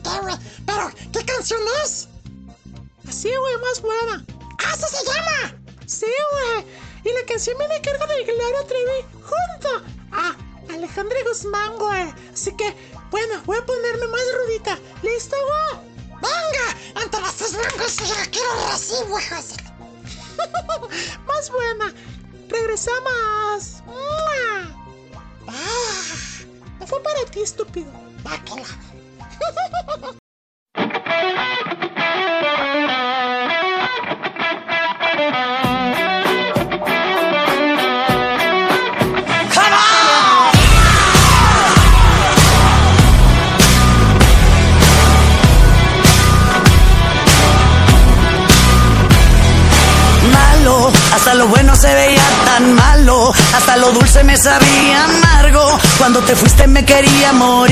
Cuando 56.13 56.29
te 56.29 56.37
fuiste 56.37 56.67
me 56.67 56.85
quería 56.85 57.33
morir. 57.33 57.72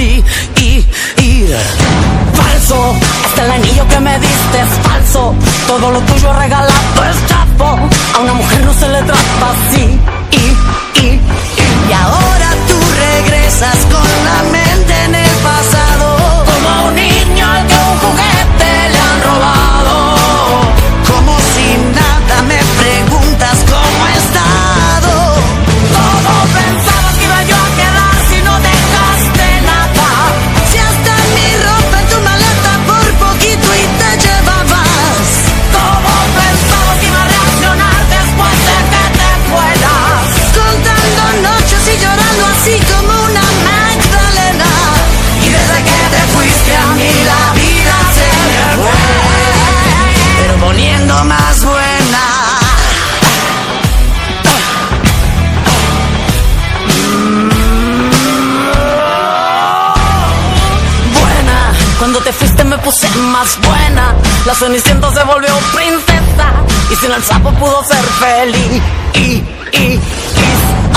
el 67.14 67.22
sapo 67.24 67.50
pudo 67.54 67.82
ser 67.84 68.04
feliz. 68.20 68.82
Y, 69.14 69.42
y, 69.76 69.98
y 69.98 70.00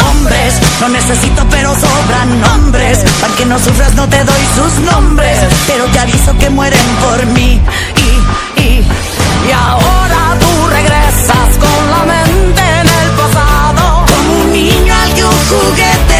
hombres, 0.09 0.53
no 0.80 0.89
necesito 0.89 1.45
pero 1.49 1.74
sobran 1.74 2.43
hombres. 2.53 2.99
Para 3.22 3.34
que 3.36 3.45
no 3.45 3.57
sufras 3.59 3.93
no 3.95 4.07
te 4.07 4.24
doy 4.24 4.43
sus 4.55 4.74
nombres, 4.91 5.39
pero 5.68 5.86
te 5.86 5.99
aviso 5.99 6.38
que 6.38 6.49
mueren 6.49 6.88
por 7.01 7.26
mí. 7.28 7.59
Y, 7.97 8.61
y, 8.61 8.86
y 9.47 9.51
ahora 9.51 10.38
tú 10.39 10.68
regresas 10.68 11.49
con 11.59 11.91
la 11.91 12.03
mente 12.14 12.61
en 12.61 12.88
el 12.88 13.09
pasado, 13.22 14.05
como 14.05 14.41
un 14.41 14.53
niño 14.53 14.93
al 14.93 15.14
que 15.14 15.24
un 15.24 15.39
juguete 15.49 16.12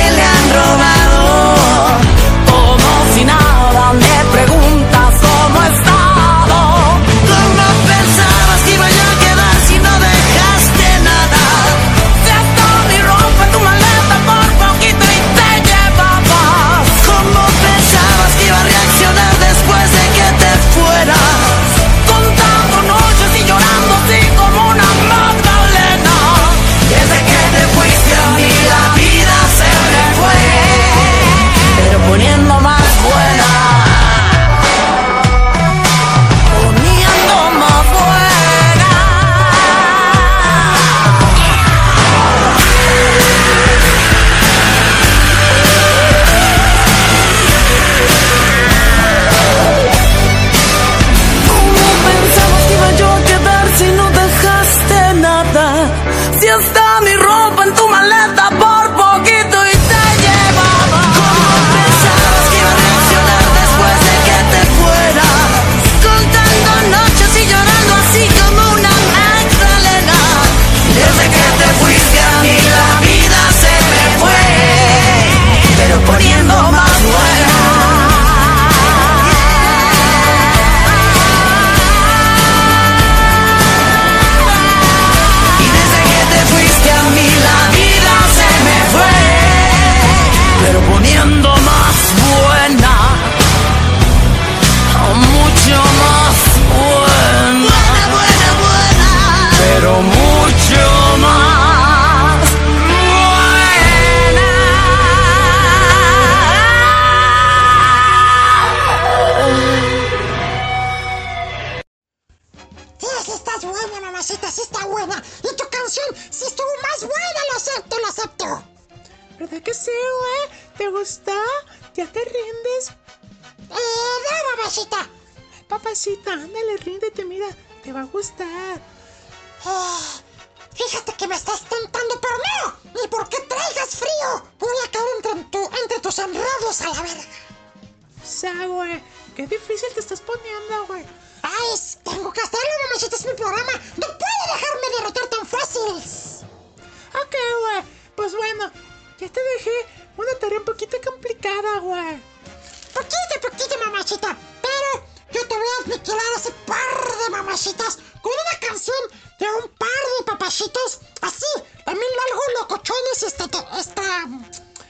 con 157.53 158.31
una 158.31 158.67
canción 158.67 158.97
de 159.37 159.45
un 159.45 159.69
par 159.77 159.87
de 159.87 160.25
papacitos 160.25 161.01
así, 161.21 161.45
también 161.85 162.11
algo 162.31 162.41
locochones, 162.61 163.21
esta, 163.21 163.45
esta, 163.77 164.01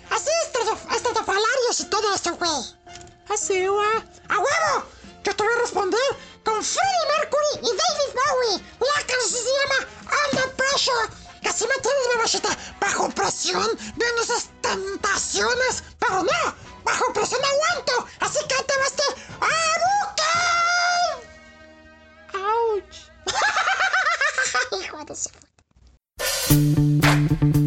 así 0.10 0.30
estatofalarios 0.96 1.72
este, 1.72 1.84
y 1.84 1.90
todo 1.90 2.16
eso, 2.16 2.36
güey. 2.38 2.52
Así, 3.28 3.68
güey. 3.68 4.04
¡A 4.30 4.38
huevo! 4.38 4.86
Yo 5.26 5.36
te 5.36 5.44
voy 5.44 5.54
a 5.54 5.58
responder 5.58 6.00
con 6.46 6.64
Freddie 6.64 7.18
Mercury 7.18 7.54
y 7.64 7.78
David 7.78 8.12
Bowie. 8.16 8.64
La 8.80 9.08
canción 9.08 9.44
se 9.44 9.52
llama 9.60 9.88
Under 10.26 10.56
Pressure. 10.56 11.10
Casi 11.44 11.68
me 11.68 11.76
tienes, 11.76 12.16
mamachita, 12.16 12.58
bajo 12.80 13.10
presión 13.10 13.68
de 13.98 14.14
nuestras 14.14 14.50
tentaciones. 14.62 15.84
Pero 16.00 16.24
no, 16.24 16.56
bajo 16.86 17.12
presión 17.12 17.42
aguanto. 17.44 18.08
Así 18.22 18.40
que 18.48 18.56
te 18.64 18.74
este 18.86 19.04
¡Abuca! 19.42 20.63
Ouch! 22.36 23.10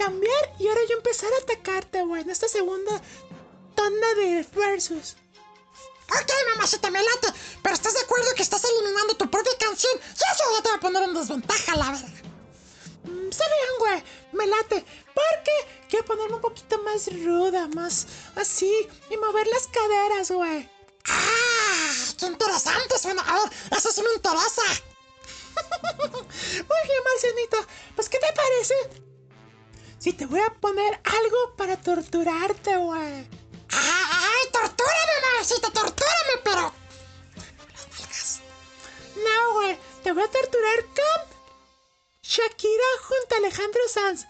cambiar 0.00 0.54
y 0.58 0.66
ahora 0.66 0.80
yo 0.88 0.96
empezar 0.96 1.30
a 1.32 1.42
atacarte, 1.42 2.02
güey, 2.02 2.22
en 2.22 2.30
esta 2.30 2.48
segunda 2.48 3.00
tanda 3.74 4.14
de 4.14 4.46
versus. 4.54 5.16
Ok, 6.08 6.30
mamacita, 6.54 6.90
me 6.90 7.02
late. 7.02 7.28
Pero 7.62 7.74
¿estás 7.74 7.94
de 7.94 8.00
acuerdo 8.00 8.34
que 8.34 8.42
estás 8.42 8.64
eliminando 8.64 9.14
tu 9.16 9.30
propia 9.30 9.52
canción? 9.58 9.92
Y 9.96 10.32
eso 10.32 10.44
ya 10.56 10.62
te 10.62 10.68
va 10.70 10.76
a 10.76 10.80
poner 10.80 11.02
en 11.02 11.14
desventaja, 11.14 11.76
la 11.76 11.90
verdad. 11.92 12.08
Mm, 13.04 13.28
Está 13.28 13.44
bien, 13.46 13.78
güey, 13.78 14.04
me 14.32 14.46
late. 14.46 14.84
Porque 15.14 15.86
quiero 15.88 16.04
ponerme 16.06 16.36
un 16.36 16.40
poquito 16.40 16.78
más 16.82 17.06
ruda, 17.24 17.68
más 17.68 18.06
así, 18.36 18.88
y 19.10 19.16
mover 19.18 19.46
las 19.48 19.66
caderas, 19.68 20.30
güey. 20.30 20.68
¡Ah! 21.06 21.94
¡Qué 22.18 22.26
interesante 22.26 22.98
suena! 22.98 23.22
A 23.22 23.34
ver, 23.38 23.52
eso 23.76 23.92
sí 23.92 24.02
me 24.02 24.12
interesa. 24.14 24.62
Muy 25.98 26.82
bien, 26.88 27.02
Marcianito. 27.04 27.58
Pues, 27.94 28.08
¿qué 28.08 28.18
te 28.18 28.32
parece? 28.32 29.09
Si 30.00 30.14
te 30.14 30.24
voy 30.24 30.40
a 30.40 30.48
poner 30.54 30.98
algo 31.04 31.54
para 31.58 31.76
torturarte, 31.76 32.74
güey. 32.74 33.28
¡Ay, 33.68 34.50
tortúrame, 34.50 35.12
mamacita, 35.30 35.70
tortúrame, 35.70 36.40
pero... 36.42 36.72
No, 39.22 39.52
güey, 39.52 39.78
te 40.02 40.12
voy 40.12 40.22
a 40.22 40.30
torturar 40.30 40.84
con 40.86 41.36
Shakira 42.22 42.84
junto 43.02 43.34
a 43.34 43.38
Alejandro 43.38 43.82
Sanz. 43.92 44.26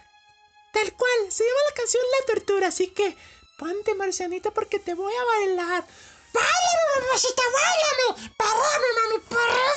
Tal 0.73 0.91
cual, 0.91 1.31
se 1.31 1.45
llama 1.45 1.59
la 1.69 1.75
canción 1.75 2.03
La 2.19 2.25
Tortura, 2.33 2.67
así 2.67 2.87
que 2.87 3.15
ponte, 3.57 3.95
Marcianito, 3.95 4.53
porque 4.53 4.77
te 4.77 4.93
voy 4.93 5.13
a 5.13 5.23
bailar. 5.23 5.87
¡Báilame, 6.33 7.07
mamacita, 7.07 7.43
báilame! 7.53 8.33
¡Parame, 8.35 8.87
mami, 8.99 9.19
parame! 9.29 9.71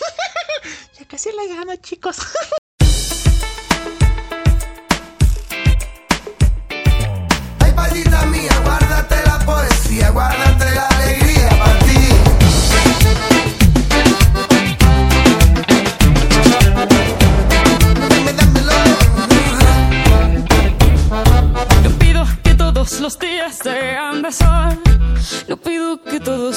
ya 0.98 1.08
casi 1.08 1.32
le 1.32 1.48
gano, 1.48 1.76
chicos. 1.76 2.18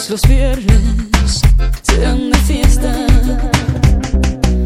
los 0.09 0.21
viernes 0.27 1.41
sean 1.83 2.29
de 2.31 2.37
fiesta. 2.39 2.93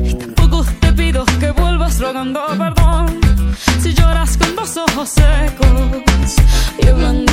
Y 0.03 0.13
tampoco 0.15 0.65
te 0.79 0.93
pido 0.93 1.25
que 1.39 1.51
vuelvas 1.51 1.99
rogando 1.99 2.41
perdón. 2.57 3.19
Si 3.81 3.93
lloras 3.93 4.37
con 4.37 4.55
dos 4.55 4.77
ojos 4.77 5.09
secos 5.09 6.35
y 6.81 6.87
hablando 6.87 7.26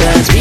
sense. 0.00 0.39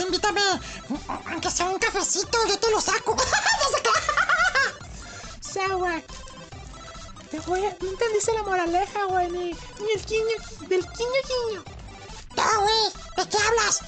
Aunque 0.00 0.16
invítame. 0.16 0.40
Aunque 1.30 1.50
sea 1.50 1.66
un 1.66 1.78
cafecito, 1.78 2.38
yo 2.48 2.58
te 2.58 2.70
lo 2.70 2.80
saco. 2.80 3.16
O 5.54 5.78
güey. 5.78 6.02
Te 7.30 7.38
voy 7.40 7.64
a... 7.64 7.76
No 7.80 7.90
entendiste 7.90 8.32
la 8.32 8.42
moraleja, 8.42 9.04
güey. 9.04 9.30
Ni, 9.30 9.50
ni 9.50 9.92
el 9.94 10.04
quiño... 10.04 10.36
Del 10.66 10.80
quiño 10.80 11.20
quiño. 11.26 11.64
No, 12.36 12.60
güey. 12.62 12.84
¿De 13.16 13.28
qué 13.28 13.36
hablas? 13.36 13.80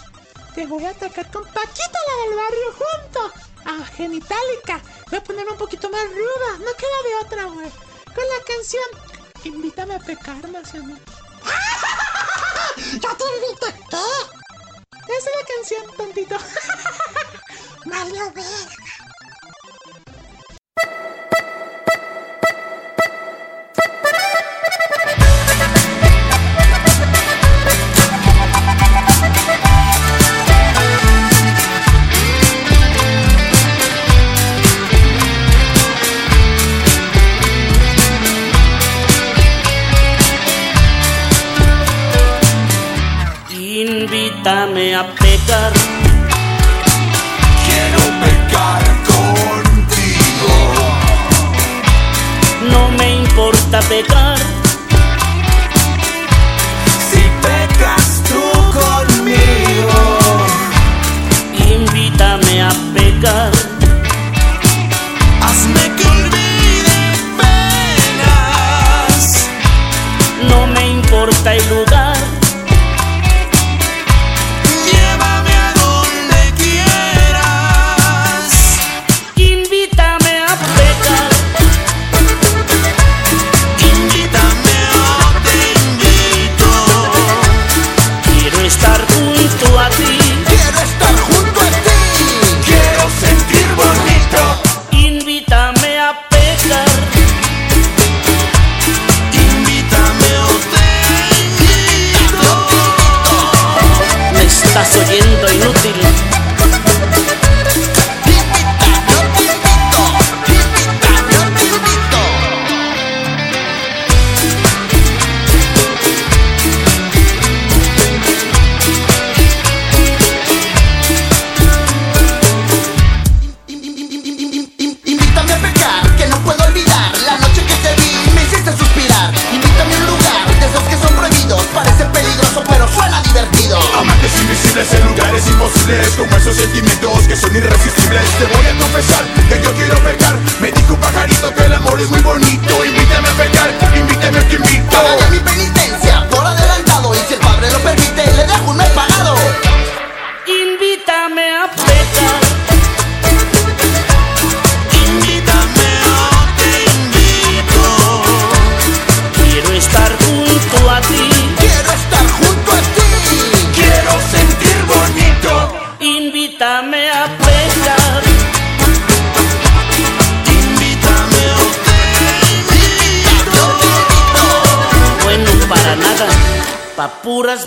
Te 0.55 0.67
voy 0.67 0.85
a 0.85 0.91
atacar 0.91 1.31
con 1.33 1.43
Paquita, 1.43 1.99
la 2.07 2.23
del 2.23 2.37
barrio, 2.37 2.75
junto 2.79 3.33
a 3.65 3.87
Genitalica. 3.87 4.81
Voy 5.11 5.19
a 5.19 5.25
ponerme 5.25 5.53
un 5.53 5.59
poquito 5.59 5.89
más 5.89 6.05
ruda. 6.11 6.59
No 6.59 6.77
queda 6.77 7.03
de 7.03 7.25
otra, 7.25 7.45
güey. 7.45 7.71
Con 8.15 8.29
la 8.29 8.45
canción 8.47 8.85
Invítame 9.45 9.95
a 9.95 9.99
pecar, 9.99 10.49
Marciano. 10.49 10.97
¡Yo 12.77 13.09
te 13.17 13.25
invito! 13.37 13.67
¿Qué? 13.91 14.34
Esa 15.07 15.31
es 15.31 15.37
la 15.37 15.47
canción, 15.55 15.97
tontito. 15.97 16.37
Mario 17.85 18.33
verga. 18.33 18.84
Invítame 44.45 44.95
a 44.95 45.05
pecar. 45.05 45.73
Quiero 47.65 48.03
pecar 48.21 48.83
contigo. 49.07 50.53
No 52.71 52.91
me 52.91 53.23
importa 53.23 53.81
pecar. 53.89 54.54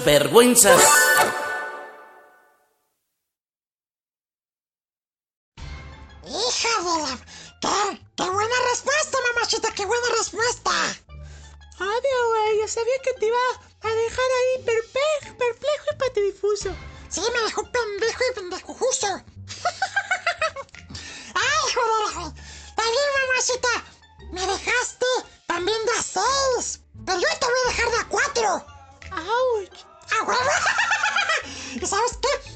Vergüenzas. 0.04 0.82
Hija 6.26 6.82
de 6.82 7.02
la... 7.02 7.18
¿Qué? 7.62 8.02
¡Qué 8.16 8.30
buena 8.30 8.56
respuesta, 8.72 9.18
mamachita! 9.34 9.72
¡Qué 9.74 9.86
buena 9.86 10.08
respuesta! 10.18 10.72
Adiós, 11.80 12.28
güey. 12.30 12.60
Yo 12.62 12.68
sabía 12.68 13.00
que 13.04 13.14
te 13.14 13.28
iba 13.28 13.38
a 13.82 13.88
dejar 13.88 14.26
ahí 14.40 14.64
perplejo, 14.64 15.38
perplejo 15.38 15.86
y 15.94 15.98
patidifuso. 15.98 16.76
Sí, 17.10 17.22
me 17.34 17.42
dejó 17.44 17.64
pendejo 17.72 18.24
y 18.32 18.36
pendejujuso. 18.36 19.08
¡Ay, 21.36 21.74
joder! 21.74 22.34
También, 22.76 23.08
mamacita, 23.28 23.70
me 24.32 24.42
dejaste 24.42 25.06
también 25.48 25.78
de 25.86 25.92
a 25.92 26.04
seis. 26.04 26.82
Pero 27.06 27.20
yo 27.20 27.28
te 27.40 27.46
voy 27.46 27.60
a 27.64 27.68
dejar 27.70 27.90
de 27.92 27.98
a 27.98 28.08
cuatro. 28.10 28.66
¡Auch! 29.12 29.87
¡Ah, 30.20 30.24
huevo! 30.26 30.40
¿Y 31.76 31.86
sabes 31.86 32.18
qué? 32.22 32.47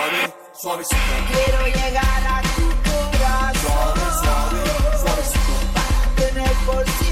suave, 0.00 0.34
suavecito. 0.52 0.96
Quiero 1.32 1.66
llegar 1.66 2.22
a 2.26 2.42
tu 2.56 2.66
corazón. 2.88 3.60
Suave, 3.62 4.06
suave, 4.22 4.98
suavecito. 4.98 5.52
Para 5.74 6.14
tener 6.16 6.52
por 6.66 6.84
sí. 6.86 7.09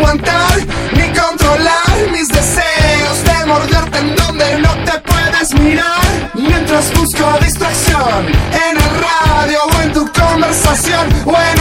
aguantar 0.00 0.56
ni 0.92 1.06
controlar 1.12 2.10
mis 2.10 2.28
deseos 2.28 3.24
de 3.24 3.46
morderte 3.46 3.98
en 3.98 4.16
donde 4.16 4.58
no 4.58 4.72
te 4.84 4.98
puedes 5.00 5.54
mirar. 5.60 6.00
Mientras 6.34 6.92
busco 6.94 7.38
distracción 7.42 8.26
en 8.26 8.76
el 8.76 8.90
radio 9.08 9.58
o 9.64 9.82
en 9.82 9.92
tu 9.92 10.10
conversación 10.12 11.06
o 11.26 11.34
en 11.52 11.59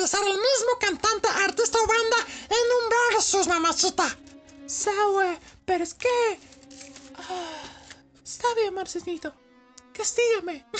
utilizar 0.00 0.26
el 0.26 0.32
mismo 0.32 0.78
cantante, 0.80 1.28
artista 1.28 1.78
o 1.78 1.86
banda 1.86 2.16
en 2.48 2.72
un 2.78 3.12
versus, 3.12 3.46
mamacita. 3.46 4.16
Sa, 4.66 4.92
güey. 5.12 5.38
Pero 5.66 5.84
es 5.84 5.92
que. 5.94 6.40
Ah, 7.16 7.62
está 8.24 8.54
bien, 8.54 8.74
Marcelito. 8.74 9.32
Castígame. 9.92 10.64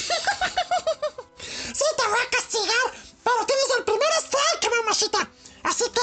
Sí, 1.41 1.85
te 1.97 2.07
voy 2.07 2.19
a 2.21 2.31
castigar, 2.31 2.87
pero 3.25 3.47
tienes 3.47 3.65
el 3.79 3.85
primer 3.85 4.13
strike, 4.19 4.77
mamacita. 4.77 5.31
Así 5.63 5.85
que 5.85 6.01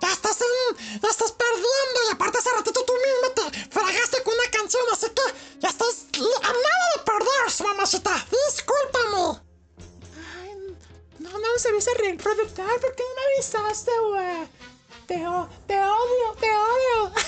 ya 0.00 0.12
estás 0.12 0.38
en, 0.40 1.00
ya 1.00 1.08
estás 1.10 1.32
perdiendo 1.32 1.98
y 2.06 2.12
aparte 2.12 2.38
hace 2.38 2.50
ratito 2.50 2.84
tú 2.84 2.92
mismo 2.94 3.50
te 3.50 3.70
fragaste 3.70 4.22
con 4.22 4.32
una 4.32 4.50
canción, 4.50 4.82
así 4.92 5.06
que 5.10 5.58
ya 5.58 5.68
estás 5.68 6.06
a 6.16 6.52
nada 6.52 6.86
de 6.96 7.02
perder, 7.04 7.66
mamacita. 7.66 8.26
Discúlpame. 8.46 8.77
No, 11.40 11.52
me 11.52 11.58
sabías 11.58 11.86
el 11.86 12.16
productor. 12.16 12.80
¿Por 12.80 12.94
qué 12.94 13.02
no 13.02 13.14
me 13.14 13.34
avisaste, 13.34 13.92
güey? 14.08 14.48
Te, 15.06 15.14
te 15.66 15.78
odio, 15.84 16.36
te 16.40 16.50
odio. 16.50 17.12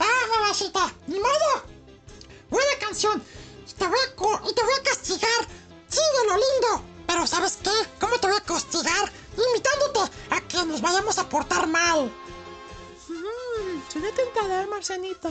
Ah, 0.00 0.26
mamacita, 0.34 0.92
ni 1.06 1.18
modo. 1.20 1.64
Buena 2.48 2.78
canción. 2.80 3.22
Te 3.78 3.86
voy 3.86 3.98
a, 3.98 4.50
y 4.50 4.54
te 4.54 4.62
voy 4.62 4.74
a 4.74 4.82
castigar. 4.82 5.48
Sí, 5.88 6.00
de 6.00 6.26
lo 6.28 6.34
lindo. 6.34 6.84
Pero 7.06 7.26
¿sabes 7.26 7.58
qué? 7.62 7.70
¿Cómo 8.00 8.18
te 8.18 8.26
voy 8.26 8.36
a 8.36 8.40
castigar? 8.40 9.12
Invitándote 9.36 10.12
a 10.30 10.40
que 10.40 10.64
nos 10.64 10.80
vayamos 10.80 11.18
a 11.18 11.28
portar 11.28 11.66
mal. 11.66 12.10
Mmm, 13.08 13.82
suena 13.92 14.10
tentador, 14.12 14.66
Marcelito. 14.68 15.30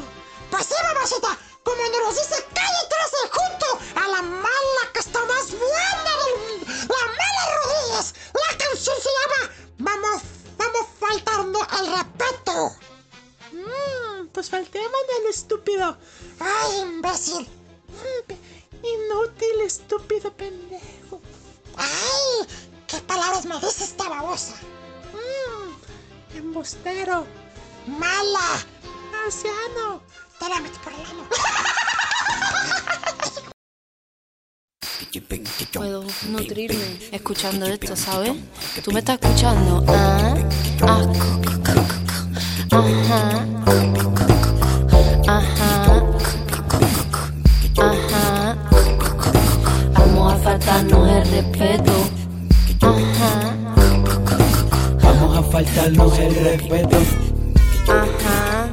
Pues 0.51 0.65
sí, 0.67 0.75
mamacita, 0.83 1.37
como 1.63 1.81
nos 2.05 2.15
dice 2.15 2.43
Calle 2.53 2.83
13 2.89 3.29
junto 3.31 3.99
a 3.99 4.07
la 4.07 4.21
mala 4.21 4.83
que 4.93 4.99
está 4.99 5.23
más 5.25 5.51
buena 5.51 6.11
del 6.23 6.35
mundo, 6.39 6.65
la 6.67 7.05
mala 7.19 7.43
Rodríguez. 7.63 8.13
La 8.33 8.57
canción 8.57 8.95
se 9.01 9.09
llama 9.17 9.53
Vamos, 9.77 10.21
vamos 10.57 10.87
faltando 10.99 11.59
el 11.79 11.87
respeto. 11.97 12.75
Mmm, 13.51 14.27
pues 14.27 14.49
falté 14.49 14.79
del 14.79 15.29
estúpido. 15.29 15.97
Ay, 16.39 16.81
imbécil. 16.81 17.47
Mm, 17.89 18.51
Inútil, 18.83 19.61
estúpido 19.61 20.31
pendejo. 20.33 21.21
Ay, 21.77 22.47
¿qué 22.87 22.99
palabras 23.01 23.45
me 23.45 23.59
dice 23.59 23.83
esta 23.83 24.09
babosa? 24.09 24.55
Mmm, 25.13 26.37
embustero. 26.37 27.25
Mala. 27.87 28.65
Marciano. 29.11 30.01
Te 30.41 30.49
la 30.49 30.59
metí 30.59 30.79
por 30.83 30.91
el 30.91 30.99
ano. 31.05 31.23
Puedo 35.71 36.03
nutrirme 36.29 36.97
escuchando 37.11 37.67
esto, 37.67 37.95
¿sabes? 37.95 38.33
¿Tú 38.83 38.91
me 38.91 39.01
estás 39.01 39.19
escuchando? 39.21 39.85
Ah, 39.87 40.33
ah, 40.81 41.05
cu, 41.05 41.13
cu, 41.13 41.51
cu, 41.61 41.73
cu, 41.77 42.25
cu. 42.69 42.75
Ajá. 42.75 43.45
Ajá. 45.27 45.69
Ajá. 47.77 48.57
Vamos 49.93 50.33
a 50.33 50.37
faltarnos 50.37 51.07
el 51.07 51.23
respeto. 51.29 51.93
Ajá. 52.81 53.31
Vamos 55.03 55.37
a 55.37 55.43
faltarnos 55.51 56.17
el 56.17 56.33
respeto. 56.33 56.97
Ajá. 57.87 58.69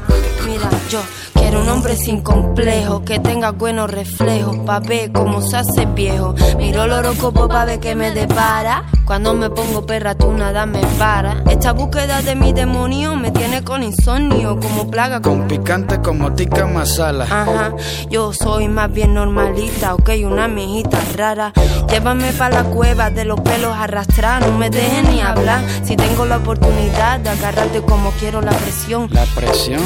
Mira, 0.46 0.70
yo 0.88 1.02
quiero 1.48 1.62
un 1.62 1.68
hombre 1.70 1.96
sin 1.96 2.20
complejo, 2.20 3.02
que 3.04 3.18
tenga 3.20 3.52
buenos 3.52 3.90
reflejos, 3.90 4.54
pa' 4.66 4.80
ver 4.80 5.12
cómo 5.12 5.40
se 5.40 5.56
hace 5.56 5.86
viejo. 5.86 6.34
Miro 6.58 6.84
el 6.84 6.92
horóscopo 6.92 7.48
pa' 7.48 7.64
ver 7.64 7.80
que 7.80 7.94
me 7.94 8.10
depara. 8.10 8.84
Cuando 9.06 9.32
me 9.32 9.48
pongo 9.48 9.86
perra, 9.86 10.14
tú 10.14 10.30
nada 10.32 10.66
me 10.66 10.82
para. 10.98 11.42
Esta 11.48 11.72
búsqueda 11.72 12.20
de 12.20 12.34
mi 12.34 12.52
demonio 12.52 13.16
me 13.16 13.30
tiene 13.30 13.64
con 13.64 13.82
insomnio, 13.82 14.60
como 14.60 14.90
plaga. 14.90 15.22
Con 15.22 15.48
picante 15.48 15.98
como 16.02 16.34
tica 16.34 16.66
masala. 16.66 17.24
Ajá, 17.24 17.72
yo 18.10 18.34
soy 18.34 18.68
más 18.68 18.92
bien 18.92 19.14
normalita, 19.14 19.94
ok, 19.94 20.10
una 20.26 20.48
mijita 20.48 20.98
rara. 21.16 21.54
Llévame 21.88 22.30
pa' 22.34 22.50
la 22.50 22.64
cueva 22.64 23.08
de 23.08 23.24
los 23.24 23.40
pelos 23.40 23.74
arrastrar, 23.74 24.46
no 24.46 24.58
me 24.58 24.68
dejes 24.68 25.08
ni 25.08 25.22
hablar. 25.22 25.62
Si 25.82 25.96
tengo 25.96 26.26
la 26.26 26.36
oportunidad 26.36 27.20
de 27.20 27.30
agarrarte 27.30 27.80
como 27.80 28.10
quiero 28.20 28.42
la 28.42 28.52
presión, 28.52 29.08
La 29.10 29.24
presión. 29.34 29.80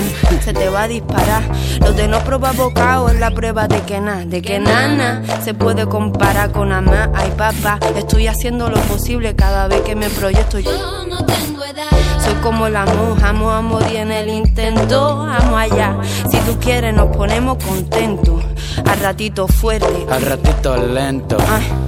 se 0.45 0.53
te 0.53 0.69
va 0.69 0.83
a 0.83 0.89
disparar. 0.89 1.43
Lo 1.81 1.93
de 1.93 2.09
no 2.09 2.20
probar 2.20 2.57
bocado 2.57 3.09
es 3.09 3.19
la 3.19 3.31
prueba 3.31 3.69
de 3.69 3.81
que 3.83 4.01
nada, 4.01 4.24
de 4.24 4.43
que 4.43 4.59
nana 4.59 5.23
se 5.43 5.55
puede 5.55 5.87
comparar 5.87 6.53
con 6.53 6.73
amar. 6.73 7.11
Ay, 7.15 7.33
papá, 7.37 7.79
estoy 7.97 8.27
haciendo 8.27 8.69
lo 8.69 8.81
posible 8.83 9.35
cada 9.35 9.69
vez 9.69 9.81
que 9.83 9.95
me 9.95 10.09
proyecto. 10.11 10.59
Yo 10.59 11.05
no 11.09 11.24
tengo 11.24 11.65
edad. 11.65 11.89
Soy 12.24 12.35
como 12.43 12.66
el 12.66 12.77
amor, 12.77 13.19
amo 13.24 13.51
a 13.51 13.61
morir 13.61 13.97
en 13.97 14.12
el 14.12 14.29
intento, 14.29 15.23
amo 15.23 15.57
allá. 15.57 15.97
Si 16.31 16.39
tú 16.39 16.59
quieres, 16.61 16.95
nos 16.95 17.15
ponemos 17.16 17.62
contentos. 17.65 18.43
Al 18.85 19.01
ratito 19.01 19.47
fuerte. 19.47 20.07
Al 20.11 20.23
ratito 20.23 20.77
lento. 20.77 21.37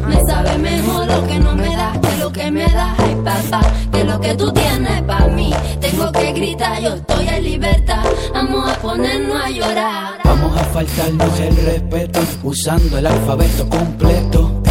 Me 0.07 0.21
sabe 0.27 0.59
mejor 0.59 1.07
lo 1.07 1.27
que 1.27 1.39
no 1.39 1.55
me 1.55 1.77
das 1.77 1.99
que 1.99 2.17
lo 2.19 2.33
que 2.33 2.51
me 2.51 2.65
das, 2.65 2.99
ay 2.99 3.17
papá, 3.25 3.61
que 3.93 4.05
lo 4.05 4.21
que 4.21 4.35
tú 4.35 4.53
tienes 4.53 5.03
para 5.03 5.27
mí. 5.29 5.53
Tengo 5.81 6.11
que 6.13 6.33
gritar, 6.33 6.81
yo 6.81 6.95
estoy 6.95 7.29
en 7.29 7.45
libertad, 7.45 8.05
vamos 8.33 8.71
a 8.71 8.75
ponernos 8.81 9.43
a 9.43 9.51
llorar. 9.51 10.19
Vamos 10.25 10.57
a 10.57 10.65
faltarnos 10.65 11.41
el 11.41 11.57
respeto 11.57 12.21
usando 12.43 12.99
el 12.99 13.07
alfabeto 13.07 13.69
completo. 13.69 14.64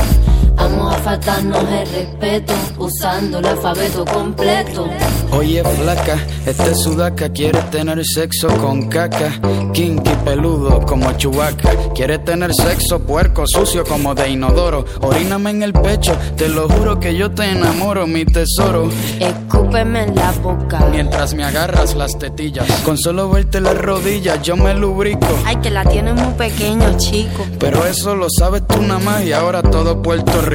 Vamos 0.63 0.95
a 0.95 0.97
faltarnos 0.99 1.61
el 1.61 1.87
respeto 1.89 2.53
usando 2.77 3.39
el 3.39 3.45
alfabeto 3.45 4.05
completo. 4.05 4.87
Oye 5.31 5.61
flaca, 5.61 6.17
este 6.45 6.73
sudaca 6.75 7.27
quiere 7.29 7.59
tener 7.63 8.01
sexo 8.05 8.47
con 8.59 8.87
caca, 8.87 9.31
kinky 9.73 10.11
peludo 10.23 10.79
como 10.85 11.11
chubaca. 11.17 11.69
Quiere 11.93 12.19
tener 12.19 12.53
sexo 12.53 12.99
puerco, 12.99 13.43
sucio 13.45 13.83
como 13.83 14.15
de 14.15 14.29
inodoro. 14.29 14.85
Oríname 15.01 15.49
en 15.49 15.63
el 15.63 15.73
pecho, 15.73 16.15
te 16.37 16.47
lo 16.47 16.69
juro 16.69 16.97
que 16.97 17.13
yo 17.13 17.29
te 17.31 17.43
enamoro, 17.51 18.07
mi 18.07 18.23
tesoro. 18.23 18.89
Escúpeme 19.19 20.03
en 20.03 20.15
la 20.15 20.31
boca. 20.31 20.87
Mientras 20.91 21.33
me 21.33 21.43
agarras 21.43 21.93
las 21.95 22.17
tetillas, 22.17 22.69
con 22.85 22.97
solo 22.97 23.29
verte 23.29 23.59
las 23.59 23.77
rodillas 23.77 24.41
yo 24.43 24.55
me 24.55 24.73
lubrico. 24.73 25.27
Ay, 25.45 25.57
que 25.57 25.71
la 25.71 25.83
tienes 25.83 26.13
muy 26.13 26.33
pequeño, 26.35 26.95
chico. 26.97 27.45
Pero 27.59 27.85
eso 27.85 28.15
lo 28.15 28.27
sabes 28.29 28.65
tú 28.65 28.81
nada 28.81 28.99
más 28.99 29.23
y 29.23 29.33
ahora 29.33 29.61
todo 29.61 30.01
Puerto 30.01 30.41
Rico. 30.41 30.52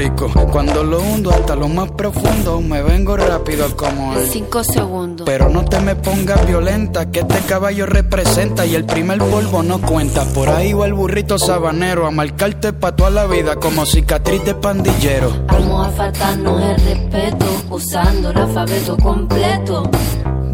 Cuando 0.53 0.85
lo 0.85 1.01
hundo 1.01 1.31
hasta 1.31 1.57
lo 1.57 1.69
más 1.69 1.91
profundo, 1.91 2.61
me 2.61 2.83
vengo 2.83 3.17
rápido 3.17 3.77
como 3.77 4.15
el. 4.15 4.29
Cinco 4.29 4.63
segundos. 4.63 5.27
Pero 5.27 5.49
no 5.49 5.65
te 5.65 5.81
me 5.81 5.97
pongas 5.97 6.47
violenta, 6.47 7.11
que 7.11 7.21
este 7.21 7.41
caballo 7.41 7.85
representa 7.85 8.65
y 8.65 8.77
el 8.77 8.85
primer 8.85 9.19
polvo 9.19 9.65
no 9.65 9.81
cuenta. 9.81 10.25
Por 10.27 10.51
ahí 10.51 10.73
va 10.73 10.87
el 10.87 10.95
burrito 10.95 11.37
sabanero 11.37 12.07
a 12.07 12.13
marcarte 12.13 12.73
pa' 12.73 12.95
toda 12.95 13.11
la 13.11 13.27
vida 13.27 13.57
como 13.57 13.85
cicatriz 13.87 14.45
de 14.45 14.55
pandillero. 14.55 15.33
Vamos 15.49 15.89
a 15.89 15.91
faltarnos 15.91 16.63
el 16.63 16.77
respeto 16.77 17.47
usando 17.71 18.31
el 18.31 18.39
alfabeto 18.39 18.97
completo. 18.99 19.91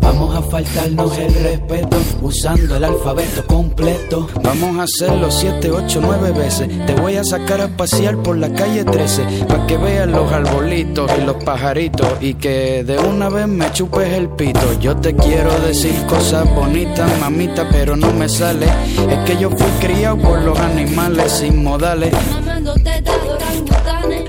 Vamos 0.04 0.36
a 0.36 0.42
faltarnos 0.42 1.18
el 1.18 1.34
respeto 1.34 1.96
usando 2.20 2.76
el 2.76 2.84
alfabeto 2.84 3.44
completo. 3.46 4.28
Vamos 4.42 4.78
a 4.78 4.82
hacerlo 4.82 5.30
7, 5.30 5.70
8, 5.70 6.00
9 6.02 6.32
veces. 6.32 6.68
Te 6.86 6.94
voy 6.94 7.16
a 7.16 7.24
sacar 7.24 7.62
a 7.62 7.68
pasear 7.68 8.16
por 8.18 8.36
la 8.36 8.52
calle 8.52 8.84
13 8.84 9.46
para 9.48 9.66
que 9.66 9.78
veas 9.78 10.06
los 10.06 10.30
arbolitos 10.30 11.10
y 11.18 11.24
los 11.24 11.42
pajaritos 11.42 12.06
y 12.20 12.34
que 12.34 12.84
de 12.84 12.98
una 12.98 13.30
vez 13.30 13.48
me 13.48 13.72
chupes 13.72 14.12
el 14.12 14.28
pito. 14.28 14.78
Yo 14.78 14.94
te 14.96 15.16
quiero 15.16 15.50
decir 15.60 15.94
cosas 16.06 16.54
bonitas, 16.54 17.10
mamita, 17.18 17.66
pero 17.72 17.96
no 17.96 18.12
me 18.12 18.28
sale. 18.28 18.66
Es 19.08 19.18
que 19.24 19.38
yo 19.38 19.50
fui 19.50 19.70
criado 19.80 20.18
por 20.18 20.38
los 20.42 20.58
animales 20.58 21.32
sin 21.32 21.64
modales. 21.64 22.12
Mamando 22.30 22.72
orangutanes. 22.72 23.73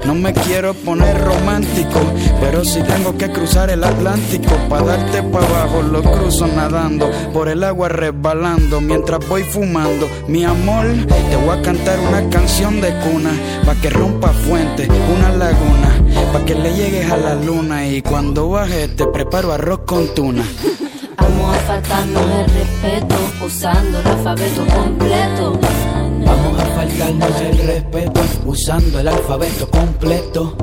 No 0.05 0.13
me 0.13 0.33
quiero 0.33 0.73
poner 0.73 1.19
romántico, 1.23 1.99
pero 2.39 2.63
si 2.63 2.81
tengo 2.83 3.17
que 3.17 3.31
cruzar 3.31 3.69
el 3.71 3.83
Atlántico 3.83 4.55
para 4.69 4.85
darte 4.85 5.23
para 5.23 5.45
abajo, 5.47 5.81
lo 5.81 6.03
cruzo 6.03 6.47
nadando 6.47 7.09
por 7.33 7.49
el 7.49 7.63
agua 7.63 7.89
resbalando 7.89 8.81
mientras 8.81 9.27
voy 9.27 9.43
fumando. 9.43 10.07
Mi 10.27 10.43
amor, 10.43 10.85
te 11.07 11.35
voy 11.37 11.57
a 11.57 11.61
cantar 11.61 11.99
una 11.99 12.29
canción 12.29 12.81
de 12.81 12.93
cuna 12.99 13.31
para 13.65 13.81
que 13.81 13.89
rompa 13.89 14.29
fuente, 14.29 14.87
una 15.17 15.29
laguna, 15.31 15.89
para 16.31 16.45
que 16.45 16.53
le 16.53 16.73
llegues 16.75 17.11
a 17.11 17.17
la 17.17 17.35
luna 17.35 17.87
y 17.87 18.01
cuando 18.01 18.49
baje 18.49 18.87
te 18.89 19.05
preparo 19.07 19.51
arroz 19.53 19.79
con 19.85 20.13
tuna. 20.13 20.43
Vamos 21.17 21.55
a 21.55 21.59
faltarnos 21.61 22.23
el 22.23 22.45
respeto 22.53 23.15
usando 23.43 23.99
el 23.99 24.07
alfabeto 24.07 24.65
completo. 24.67 25.59
Vamos 26.25 26.59
a 26.59 26.64
faltarnos 26.95 27.41
el 27.41 27.57
respeto 27.57 28.21
usando 28.45 28.99
el 28.99 29.07
alfabeto 29.07 29.69
completo. 29.69 30.57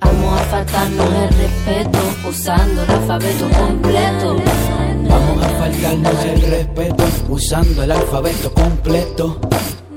Vamos 0.00 0.40
a 0.40 0.44
faltarnos 0.44 1.06
el 1.06 1.28
respeto 1.28 1.98
usando 2.28 2.82
el 2.82 2.90
alfabeto 2.90 3.50
completo. 3.50 4.36
Vamos 5.08 5.44
a 5.44 5.48
faltarnos 5.48 6.24
el 6.24 6.40
respeto 6.42 7.04
usando 7.28 7.82
el 7.82 7.90
alfabeto 7.90 8.52
completo. 8.54 9.40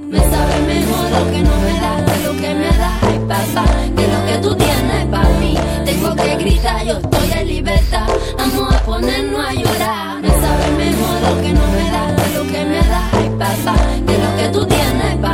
Me 0.09 0.19
sabe 0.19 0.59
mejor 0.67 1.09
lo 1.09 1.31
que 1.31 1.41
no 1.41 1.55
me 1.61 1.73
das 1.79 2.11
que 2.11 2.23
lo 2.27 2.33
que 2.33 2.53
me 2.53 2.67
das, 2.67 3.03
ay 3.03 3.19
papá, 3.27 3.65
que 3.95 4.07
lo 4.07 4.25
que 4.25 4.37
tú 4.41 4.55
tienes 4.55 5.05
para 5.05 5.29
mí. 5.39 5.55
Tengo 5.85 6.15
que 6.15 6.35
gritar, 6.35 6.85
yo 6.85 6.93
estoy 6.97 7.31
en 7.39 7.47
libertad, 7.47 8.07
vamos 8.37 8.75
a 8.75 8.79
ponernos 8.83 9.45
a 9.45 9.53
llorar. 9.53 10.21
Me 10.21 10.29
sabe 10.29 10.71
mejor 10.77 11.21
lo 11.21 11.41
que 11.41 11.53
no 11.53 11.67
me 11.67 11.81
que 12.15 12.37
lo 12.37 12.43
que 12.51 12.65
me 12.65 12.77
das, 12.77 13.13
ay 13.13 13.29
papá, 13.39 13.75
que 14.05 14.17
lo 14.17 14.35
que 14.35 14.49
tú 14.51 14.65
tienes 14.65 15.15
para 15.21 15.29
mí. 15.29 15.30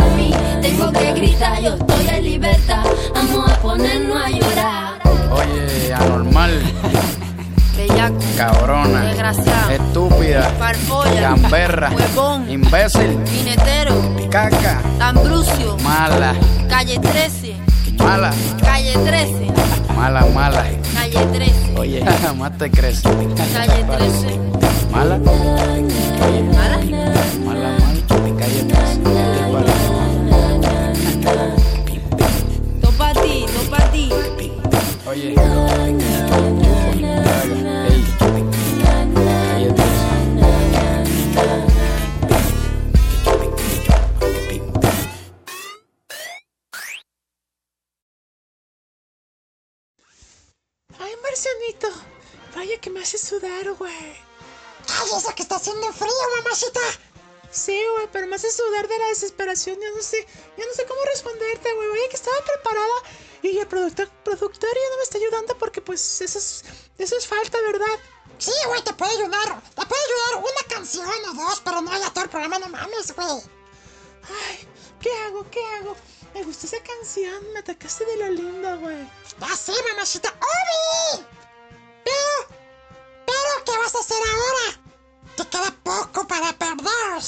Gritar, 1.47 1.61
yo 1.61 1.75
estoy 1.75 2.15
en 2.15 2.23
libertad, 2.23 2.83
vamos 3.13 3.51
a 3.51 3.55
ponernos 3.57 4.17
a 4.21 4.29
llorar. 4.29 4.99
Oye, 5.31 5.93
anormal, 5.93 6.61
Bellaco, 7.77 8.15
cabrona, 8.37 9.01
desgraciado, 9.05 9.69
estúpida, 9.71 10.41
farfolla, 10.59 11.21
gamberra, 11.21 11.91
huevón, 11.91 12.49
imbécil, 12.49 13.17
jinetero, 13.29 13.93
caca, 14.29 14.81
Ambrucio, 14.99 15.77
mala, 15.83 16.33
calle 16.69 16.99
13, 16.99 17.55
mala, 17.97 18.33
calle 18.63 18.93
13, 18.93 19.47
mala, 19.95 20.25
mala. 20.33 20.65
calle 20.93 21.25
13, 21.33 21.75
Oye, 21.77 22.03
más 22.37 22.57
te 22.57 22.71
crees. 22.71 23.01
calle 23.01 23.83
13. 23.83 24.39
Mala, 24.91 25.15
oye, 25.15 26.43
¿Mala? 26.53 26.77
mala, 27.45 27.69
mala, 27.69 27.77
calle 28.39 28.63
13. 28.63 28.96
¿Qué 31.27 31.99
te 31.99 32.79
Todo 32.79 32.91
pa' 32.97 33.13
ti, 33.13 33.45
todo 33.53 33.69
pa' 33.69 33.91
ti. 33.91 34.09
Oye, 35.05 35.29
ey, 35.29 35.35
calle 35.35 36.51
13. 36.53 36.87
Ay, 50.99 51.13
Marcianito. 51.21 51.89
Vaya 52.55 52.79
que 52.79 52.89
me 52.89 53.01
hace 53.01 53.17
sudar, 53.17 53.73
güey. 53.77 53.91
Ay, 53.91 55.09
eso 55.17 55.35
que 55.35 55.41
está 55.41 55.57
haciendo 55.57 55.91
frío, 55.91 56.13
mamacita. 56.37 56.79
Sí, 57.51 57.81
güey, 57.93 58.07
pero 58.11 58.27
me 58.27 58.35
hace 58.35 58.51
sudar 58.51 58.87
de 58.87 58.97
la 58.97 59.07
desesperación. 59.07 59.79
Ya 59.79 59.89
no 59.91 60.01
sé, 60.01 60.25
ya 60.57 60.65
no 60.65 60.73
sé 60.73 60.85
cómo 60.85 60.99
responderte, 61.05 61.73
güey. 61.73 61.89
Vaya 61.89 62.09
que 62.09 62.15
estaba 62.15 62.37
preparada 62.41 62.93
y 63.41 63.57
el 63.57 63.67
productor, 63.67 64.09
productor 64.23 64.69
ya 64.73 64.89
no 64.89 64.97
me 64.97 65.03
está 65.03 65.17
ayudando 65.17 65.57
porque, 65.57 65.81
pues, 65.81 66.21
eso 66.21 66.37
es, 66.37 66.63
eso 66.97 67.17
es 67.17 67.27
falta, 67.27 67.59
¿verdad? 67.61 67.99
Sí, 68.37 68.51
güey, 68.67 68.83
te 68.83 68.93
puede 68.93 69.11
ayudar. 69.11 69.61
Te 69.61 69.85
puede 69.85 70.01
ayudar 70.03 70.43
una 70.43 70.75
canción 70.75 71.09
o 71.29 71.33
dos, 71.33 71.61
pero 71.63 71.81
no 71.81 71.91
haya 71.91 72.09
todo 72.11 72.25
el 72.25 72.29
programa, 72.29 72.59
no 72.59 72.69
mames, 72.69 73.15
güey. 73.15 73.27
Ay, 73.27 74.67
¿qué 75.01 75.11
hago? 75.25 75.49
¿Qué 75.49 75.63
hago? 75.77 75.95
Me 76.33 76.43
gustó 76.43 76.67
esa 76.67 76.77
canción. 76.83 77.53
Me 77.53 77.59
atacaste 77.59 78.05
de 78.05 78.17
lo 78.17 78.29
lindo, 78.29 78.79
güey. 78.79 79.09
Ya 79.39 79.55
sé, 79.55 79.73
mamacita. 79.89 80.29
¡Obi! 80.29 81.25
Pero, 82.03 82.59
pero, 83.25 83.65
¿qué 83.65 83.77
vas 83.77 83.95
a 83.95 83.99
hacer 83.99 84.17
ahora? 84.17 84.86
Te 85.37 85.47
queda 85.47 85.71
poco 85.83 86.27
para 86.27 86.51
perder. 86.57 87.21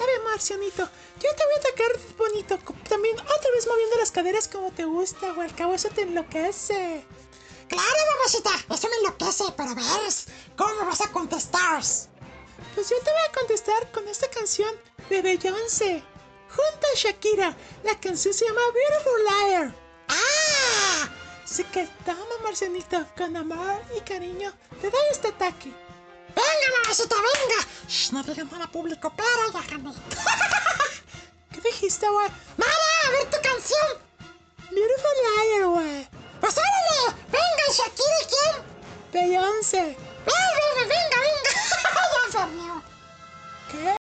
A 0.00 0.06
ver, 0.06 0.22
Marcianito, 0.24 0.82
yo 1.20 1.34
te 1.34 1.44
voy 1.44 1.54
a 1.56 1.58
atacar 1.58 2.16
bonito. 2.16 2.58
También 2.88 3.18
otra 3.18 3.50
vez 3.54 3.66
moviendo 3.66 3.96
las 3.96 4.12
caderas 4.12 4.46
como 4.46 4.70
te 4.70 4.84
gusta, 4.84 5.32
güey. 5.32 5.48
Al 5.48 5.54
cabo 5.56 5.74
eso 5.74 5.88
te 5.88 6.02
enloquece. 6.02 7.04
Claro, 7.68 7.98
mamacita, 8.12 8.50
eso 8.72 8.88
me 8.88 8.96
enloquece, 8.96 9.44
pero 9.56 9.74
ves, 9.74 10.26
¿cómo 10.56 10.86
vas 10.86 11.00
a 11.00 11.10
contestar? 11.10 11.82
Pues 12.74 12.88
yo 12.88 12.98
te 12.98 13.10
voy 13.10 13.22
a 13.28 13.32
contestar 13.32 13.90
con 13.90 14.06
esta 14.06 14.30
canción 14.30 14.74
de 15.10 15.22
Beyoncé. 15.22 16.04
Junto 16.48 16.86
a 16.86 16.96
Shakira. 16.96 17.56
La 17.82 17.98
canción 17.98 18.32
se 18.32 18.44
llama 18.44 18.60
Beautiful 18.72 19.24
Liar. 19.24 19.74
¡Ah! 20.08 21.08
Así 21.44 21.64
que 21.64 21.88
toma, 22.04 22.38
Marcianito, 22.42 23.06
con 23.16 23.36
amor 23.36 23.82
y 23.96 24.00
cariño, 24.02 24.52
te 24.80 24.90
doy 24.90 25.02
este 25.10 25.28
ataque. 25.28 25.83
Venga, 26.34 26.66
mamacita, 26.82 27.14
venga. 27.14 27.60
Shh, 27.88 28.12
no 28.12 28.22
digan 28.22 28.48
nada 28.50 28.66
público, 28.66 29.12
pero 29.16 29.52
ya 29.52 29.62
gané. 29.70 29.92
¿Qué 31.52 31.60
dijiste, 31.60 32.08
güey? 32.08 32.28
Nada, 32.56 32.86
a 33.06 33.10
ver 33.10 33.30
tu 33.30 33.38
canción. 33.48 33.90
Beautiful 34.70 35.16
Liar, 35.24 35.66
güey. 35.68 36.08
Pues 36.40 36.56
órale, 36.56 37.16
venga, 37.30 37.64
Shakira, 37.72 38.18
¿y 38.22 38.26
¿quién? 38.32 38.54
Beyoncé. 39.12 39.96
Venga, 40.26 40.50
venga, 40.60 40.94
venga, 40.94 41.18
venga. 41.26 41.50
ya 42.12 42.26
enfermó. 42.26 42.82
¿Qué? 43.70 44.03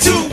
two. 0.00 0.29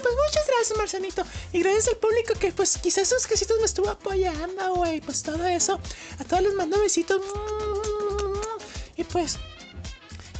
Pues 0.00 0.14
muchas 0.14 0.46
gracias, 0.46 0.78
Marcianito. 0.78 1.22
Y 1.52 1.60
gracias 1.60 1.88
al 1.88 1.96
público 1.96 2.34
que, 2.34 2.52
pues, 2.52 2.78
quizás 2.78 3.08
sus 3.08 3.26
quesitos 3.26 3.58
me 3.58 3.66
estuvo 3.66 3.88
apoyando, 3.88 4.74
güey. 4.74 5.00
Pues 5.00 5.22
todo 5.22 5.44
eso. 5.46 5.80
A 6.18 6.24
todos 6.24 6.42
les 6.42 6.54
mando 6.54 6.78
besitos. 6.78 7.20
Y 8.96 9.04
pues, 9.04 9.38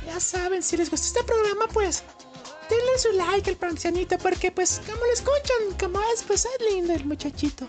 ya 0.06 0.18
saben, 0.20 0.62
si 0.62 0.76
les 0.76 0.90
gustó 0.90 1.06
este 1.06 1.24
programa, 1.24 1.68
pues, 1.68 2.02
denle 2.68 2.98
su 2.98 3.12
like 3.12 3.50
al 3.50 3.58
Marcianito. 3.60 4.18
Porque, 4.18 4.50
pues, 4.50 4.80
como 4.86 5.04
lo 5.04 5.12
escuchan, 5.12 5.78
como 5.78 6.00
es, 6.12 6.22
pues 6.24 6.44
es 6.44 6.72
lindo 6.72 6.92
el 6.92 7.04
muchachito. 7.04 7.66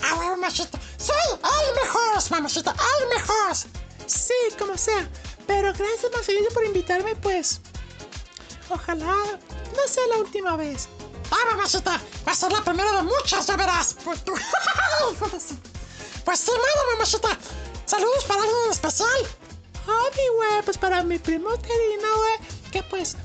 Ah, 0.00 0.14
bueno, 0.14 0.30
mamacita, 0.36 0.78
soy 0.96 1.16
el 1.32 1.74
mejor, 1.74 2.30
mamacita, 2.30 2.74
el 3.00 3.08
mejor. 3.08 3.56
Sí, 4.06 4.34
como 4.58 4.78
sea. 4.78 5.08
Pero 5.46 5.72
gracias, 5.72 6.12
Marcianito, 6.12 6.54
por 6.54 6.64
invitarme, 6.64 7.16
pues. 7.16 7.60
Ojalá 8.70 9.16
no 9.76 9.88
sea 9.88 10.06
la 10.08 10.18
última 10.18 10.56
vez. 10.56 10.88
Ah, 11.30 11.50
mamacita, 11.50 12.00
va 12.26 12.32
a 12.32 12.34
ser 12.34 12.52
la 12.52 12.62
primera 12.62 12.92
de 12.92 13.02
muchas, 13.02 13.46
ya 13.46 13.56
verás. 13.56 13.96
Pues 14.04 14.24
tú. 14.24 14.34
Pues 16.24 16.40
sí, 16.40 16.50
nada, 16.50 16.92
mamacita. 16.92 17.38
Saludos 17.86 18.24
para 18.24 18.42
alguien 18.42 18.58
en 18.66 18.70
especial. 18.70 19.26
Ay, 19.86 20.28
güey, 20.36 20.62
pues 20.62 20.76
para 20.76 21.02
mi 21.02 21.18
primo 21.18 21.56
Terino, 21.56 22.16
güey, 22.18 22.70
que 22.70 22.82
pues 22.82 23.16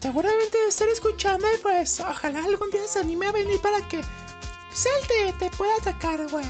seguramente 0.00 0.56
debe 0.56 0.70
estar 0.70 0.88
escuchando 0.88 1.46
y 1.52 1.58
pues 1.58 2.00
ojalá 2.00 2.38
algún 2.38 2.70
día 2.70 2.88
se 2.88 3.00
anime 3.00 3.26
a 3.26 3.32
venir 3.32 3.60
para 3.60 3.86
que 3.88 3.98
él 3.98 5.34
te, 5.38 5.50
pueda 5.50 5.74
atacar, 5.76 6.26
güey. 6.28 6.46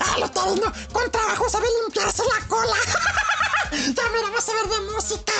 Ah, 0.00 0.16
Luterino, 0.18 0.72
con 0.92 1.10
trabajo 1.10 1.48
sabe 1.48 1.66
limpiarse 1.82 2.22
la 2.24 2.46
cola. 2.48 2.76
ya 3.72 4.08
me 4.10 4.22
la 4.22 4.30
vas 4.30 4.48
a 4.48 4.52
ver 4.54 4.68
de 4.68 4.92
música. 4.92 5.32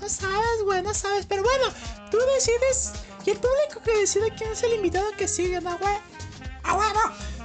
No 0.00 0.08
sabes, 0.08 0.62
güey, 0.64 0.82
no 0.82 0.94
sabes, 0.94 1.26
pero 1.26 1.42
bueno, 1.42 1.66
tú 2.10 2.18
decides 2.34 2.92
y 3.24 3.30
el 3.30 3.38
público 3.38 3.82
que 3.84 3.92
decide 3.98 4.32
quién 4.36 4.52
es 4.52 4.62
el 4.62 4.74
invitado 4.74 5.10
que 5.16 5.28
sigue, 5.28 5.60
¿no, 5.60 5.76
güey? 5.78 5.98
A 6.62 6.74
huevo. 6.74 7.00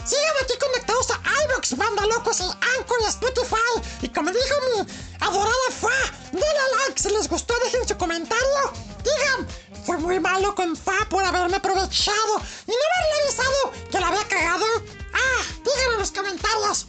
Sigan 0.05 0.35
aquí 0.43 0.53
conectados 0.59 1.11
a 1.11 1.43
iVoox, 1.45 1.77
Banda 1.77 2.05
Locos 2.07 2.39
y 2.41 2.43
Anchor 2.43 2.97
y 3.01 3.05
Spotify. 3.05 3.81
Y 4.01 4.09
como 4.09 4.31
dijo 4.31 4.55
mi 4.75 4.87
adorada 5.19 5.69
Fa, 5.71 5.87
denle 6.31 6.45
like 6.85 7.01
si 7.01 7.09
les 7.09 7.29
gustó, 7.29 7.53
dejen 7.63 7.87
su 7.87 7.97
comentario. 7.97 8.73
Digan, 9.03 9.47
fue 9.85 9.97
muy 9.97 10.19
malo 10.19 10.53
con 10.55 10.75
Fa 10.75 11.07
por 11.09 11.23
haberme 11.23 11.57
aprovechado 11.57 12.41
y 12.67 12.71
no 12.71 12.77
haberle 12.95 13.23
avisado 13.23 13.89
que 13.91 13.99
la 13.99 14.07
había 14.07 14.27
cagado. 14.27 14.65
Ah, 15.13 15.43
digan 15.63 15.93
en 15.93 15.99
los 15.99 16.11
comentarios. 16.11 16.85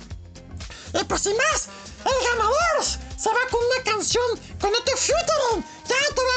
Y 1.01 1.05
pues 1.05 1.23
sin 1.23 1.37
más, 1.37 1.69
el 2.05 2.25
ganador 2.29 2.85
se 3.17 3.29
va 3.31 3.41
con 3.51 3.61
una 3.65 3.83
canción 3.85 4.25
con 4.61 4.75
este 4.75 4.97
featuring. 4.97 5.65
Ya 5.89 5.97
te 6.15 6.21
va, 6.23 6.37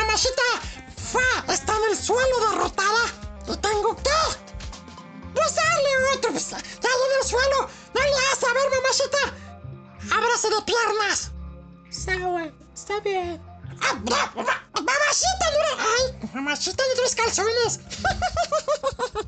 mamacita. 0.00 0.42
Fa 1.12 1.52
está 1.52 1.72
en 1.76 1.84
el 1.90 1.96
suelo 1.96 2.50
derrotada 2.50 3.04
y 3.48 3.56
tengo 3.58 3.96
que 3.96 4.10
rozarle 5.34 5.90
otro. 6.14 6.32
Pues, 6.32 6.50
ya 6.50 6.58
en 6.58 7.20
el 7.20 7.28
suelo. 7.28 7.68
No 7.94 8.00
le 8.00 8.16
hace, 8.32 8.46
a 8.46 8.52
ver, 8.52 8.70
mamacita. 8.70 10.16
Ábrase 10.16 10.48
de 10.50 10.62
piernas. 10.62 11.30
Güey, 12.30 12.52
está 12.74 13.00
bien. 13.00 13.42
Ah, 13.82 13.94
ma- 14.08 14.32
ma- 14.42 14.62
Mamacita, 14.74 15.50
no 15.52 15.58
era- 15.58 15.76
Ay, 15.98 16.28
mamacita 16.34 16.82
de 16.82 16.94
tres 16.96 17.14
calzones. 17.14 17.80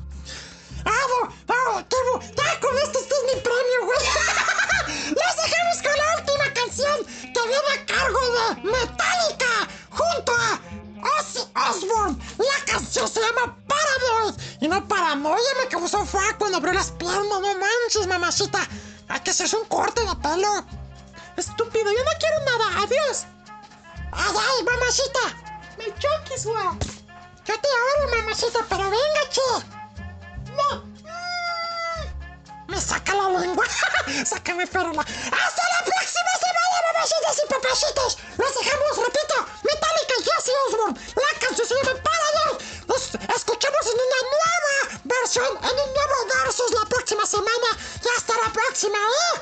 No, 0.85 1.87
qué 1.89 1.95
bu- 2.11 2.35
Ya 2.35 2.59
con 2.59 2.77
esto, 2.77 2.99
este 2.99 3.15
es 3.15 3.35
mi 3.35 3.41
premio, 3.41 3.85
güey. 3.85 3.99
Los 5.09 5.35
dejamos 5.35 5.77
con 5.83 5.97
la 5.97 6.15
última 6.17 6.53
canción 6.53 7.05
que 7.05 7.41
viene 7.47 7.69
a 7.77 7.85
cargo 7.85 8.19
de 8.19 8.61
Metallica 8.71 9.67
junto 9.91 10.31
a 10.33 10.59
Ozzy 11.19 11.39
Osbourne. 11.69 12.17
La 12.37 12.65
canción 12.73 13.07
se 13.07 13.19
llama 13.21 13.55
Paranoid. 13.67 14.35
Y 14.61 14.67
no 14.67 14.87
paranoia 14.87 15.53
me 15.61 15.67
causó 15.69 16.05
fue 16.05 16.21
cuando 16.37 16.57
abrió 16.57 16.73
las 16.73 16.91
piernas. 16.91 17.25
No 17.29 17.41
manches, 17.41 18.07
mamacita. 18.07 18.59
Hay 19.07 19.19
que 19.21 19.31
hacerse 19.31 19.57
un 19.57 19.65
corte 19.65 20.01
de 20.01 20.15
pelo. 20.17 20.65
Estúpido, 21.37 21.85
yo 21.91 22.03
no 22.03 22.11
quiero 22.19 22.39
nada, 22.45 22.83
adiós. 22.83 23.25
Ay, 24.11 24.33
ay, 24.35 24.63
mamacita. 24.63 25.19
Me 25.77 25.85
choques, 25.97 26.45
güey. 26.45 26.63
Yo 27.45 27.55
te 27.59 27.67
amo, 27.67 28.15
mamacita, 28.17 28.59
pero 28.69 28.83
venga, 28.89 29.29
che. 29.31 29.78
Me 32.67 32.79
saca 32.79 33.13
la 33.15 33.29
lengua. 33.39 33.65
Sácame, 34.25 34.67
pero 34.67 34.93
la... 34.93 35.01
¡Hasta 35.01 35.63
la 35.73 35.85
próxima 35.85 36.33
semana, 36.39 36.77
mamacitas 36.93 37.41
y 37.43 37.47
papacitos! 37.49 38.17
Los 38.37 38.53
dejamos, 38.55 38.97
repito, 38.97 39.35
Metallica 39.63 40.13
y 40.19 40.29
Ozzy 40.37 40.51
Osbourne. 40.67 40.99
La 41.15 41.39
canción 41.39 41.67
se 41.67 41.75
llama 41.75 41.99
Paradise. 42.03 42.85
Nos 42.87 43.01
escuchamos 43.35 43.85
en 43.87 43.97
una 44.07 44.19
nueva 44.33 45.01
versión, 45.03 45.57
en 45.57 45.75
un 45.79 45.93
nuevo 45.93 46.15
versus 46.43 46.71
la 46.71 46.85
próxima 46.85 47.25
semana. 47.25 47.69
Y 48.03 48.07
hasta 48.17 48.33
la 48.37 48.53
próxima, 48.53 48.97
¿eh? 48.97 49.41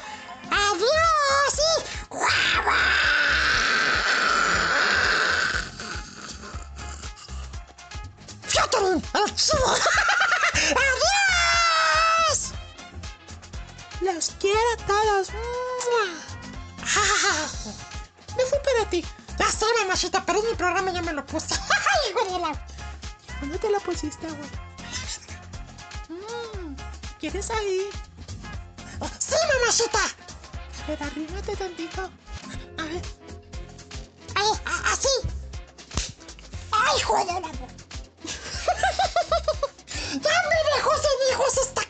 ¡Adiós! 0.52 1.53
Y... 1.57 2.06
¡Guau, 2.10 2.64
guau! 2.64 4.46
¡Adiós! 10.84 12.51
Los 14.01 14.31
quiero 14.39 14.59
a 14.73 14.77
todos. 14.85 15.29
Me 18.38 18.43
fui 18.45 18.59
para 18.63 18.89
ti. 18.89 19.05
Ya 19.38 19.51
sé, 19.51 19.65
mamacita, 19.81 20.23
pero 20.25 20.39
en 20.39 20.47
mi 20.49 20.55
programa 20.55 20.91
ya 20.91 21.01
me 21.01 21.13
lo 21.13 21.25
puse. 21.25 21.55
¡Ay, 21.69 22.11
hijo 22.11 22.23
de 22.34 22.39
la- 22.39 22.65
¿Dónde 23.39 23.57
te 23.59 23.69
lo 23.69 23.79
pusiste, 23.79 24.27
güey? 24.27 24.49
Mm, 26.09 26.75
¿Quieres 27.19 27.49
ahí? 27.51 27.89
¡Sí, 29.19 29.35
mamacita! 29.59 29.99
A 30.84 30.88
ver, 30.88 31.03
arrímate 31.03 31.55
tantito. 31.55 32.09
A 32.79 32.84
ver. 32.84 33.01
¡Ay, 34.35 34.47
a- 34.65 34.91
así! 34.93 35.09
¡Ay, 36.71 36.97
hijo 36.99 37.17
de 37.19 37.25
la... 37.25 37.41
¡Ya 40.14 40.35
me 40.49 40.76
dejó 40.76 40.91
sin 40.98 41.34
hijos 41.34 41.57
esta 41.57 41.84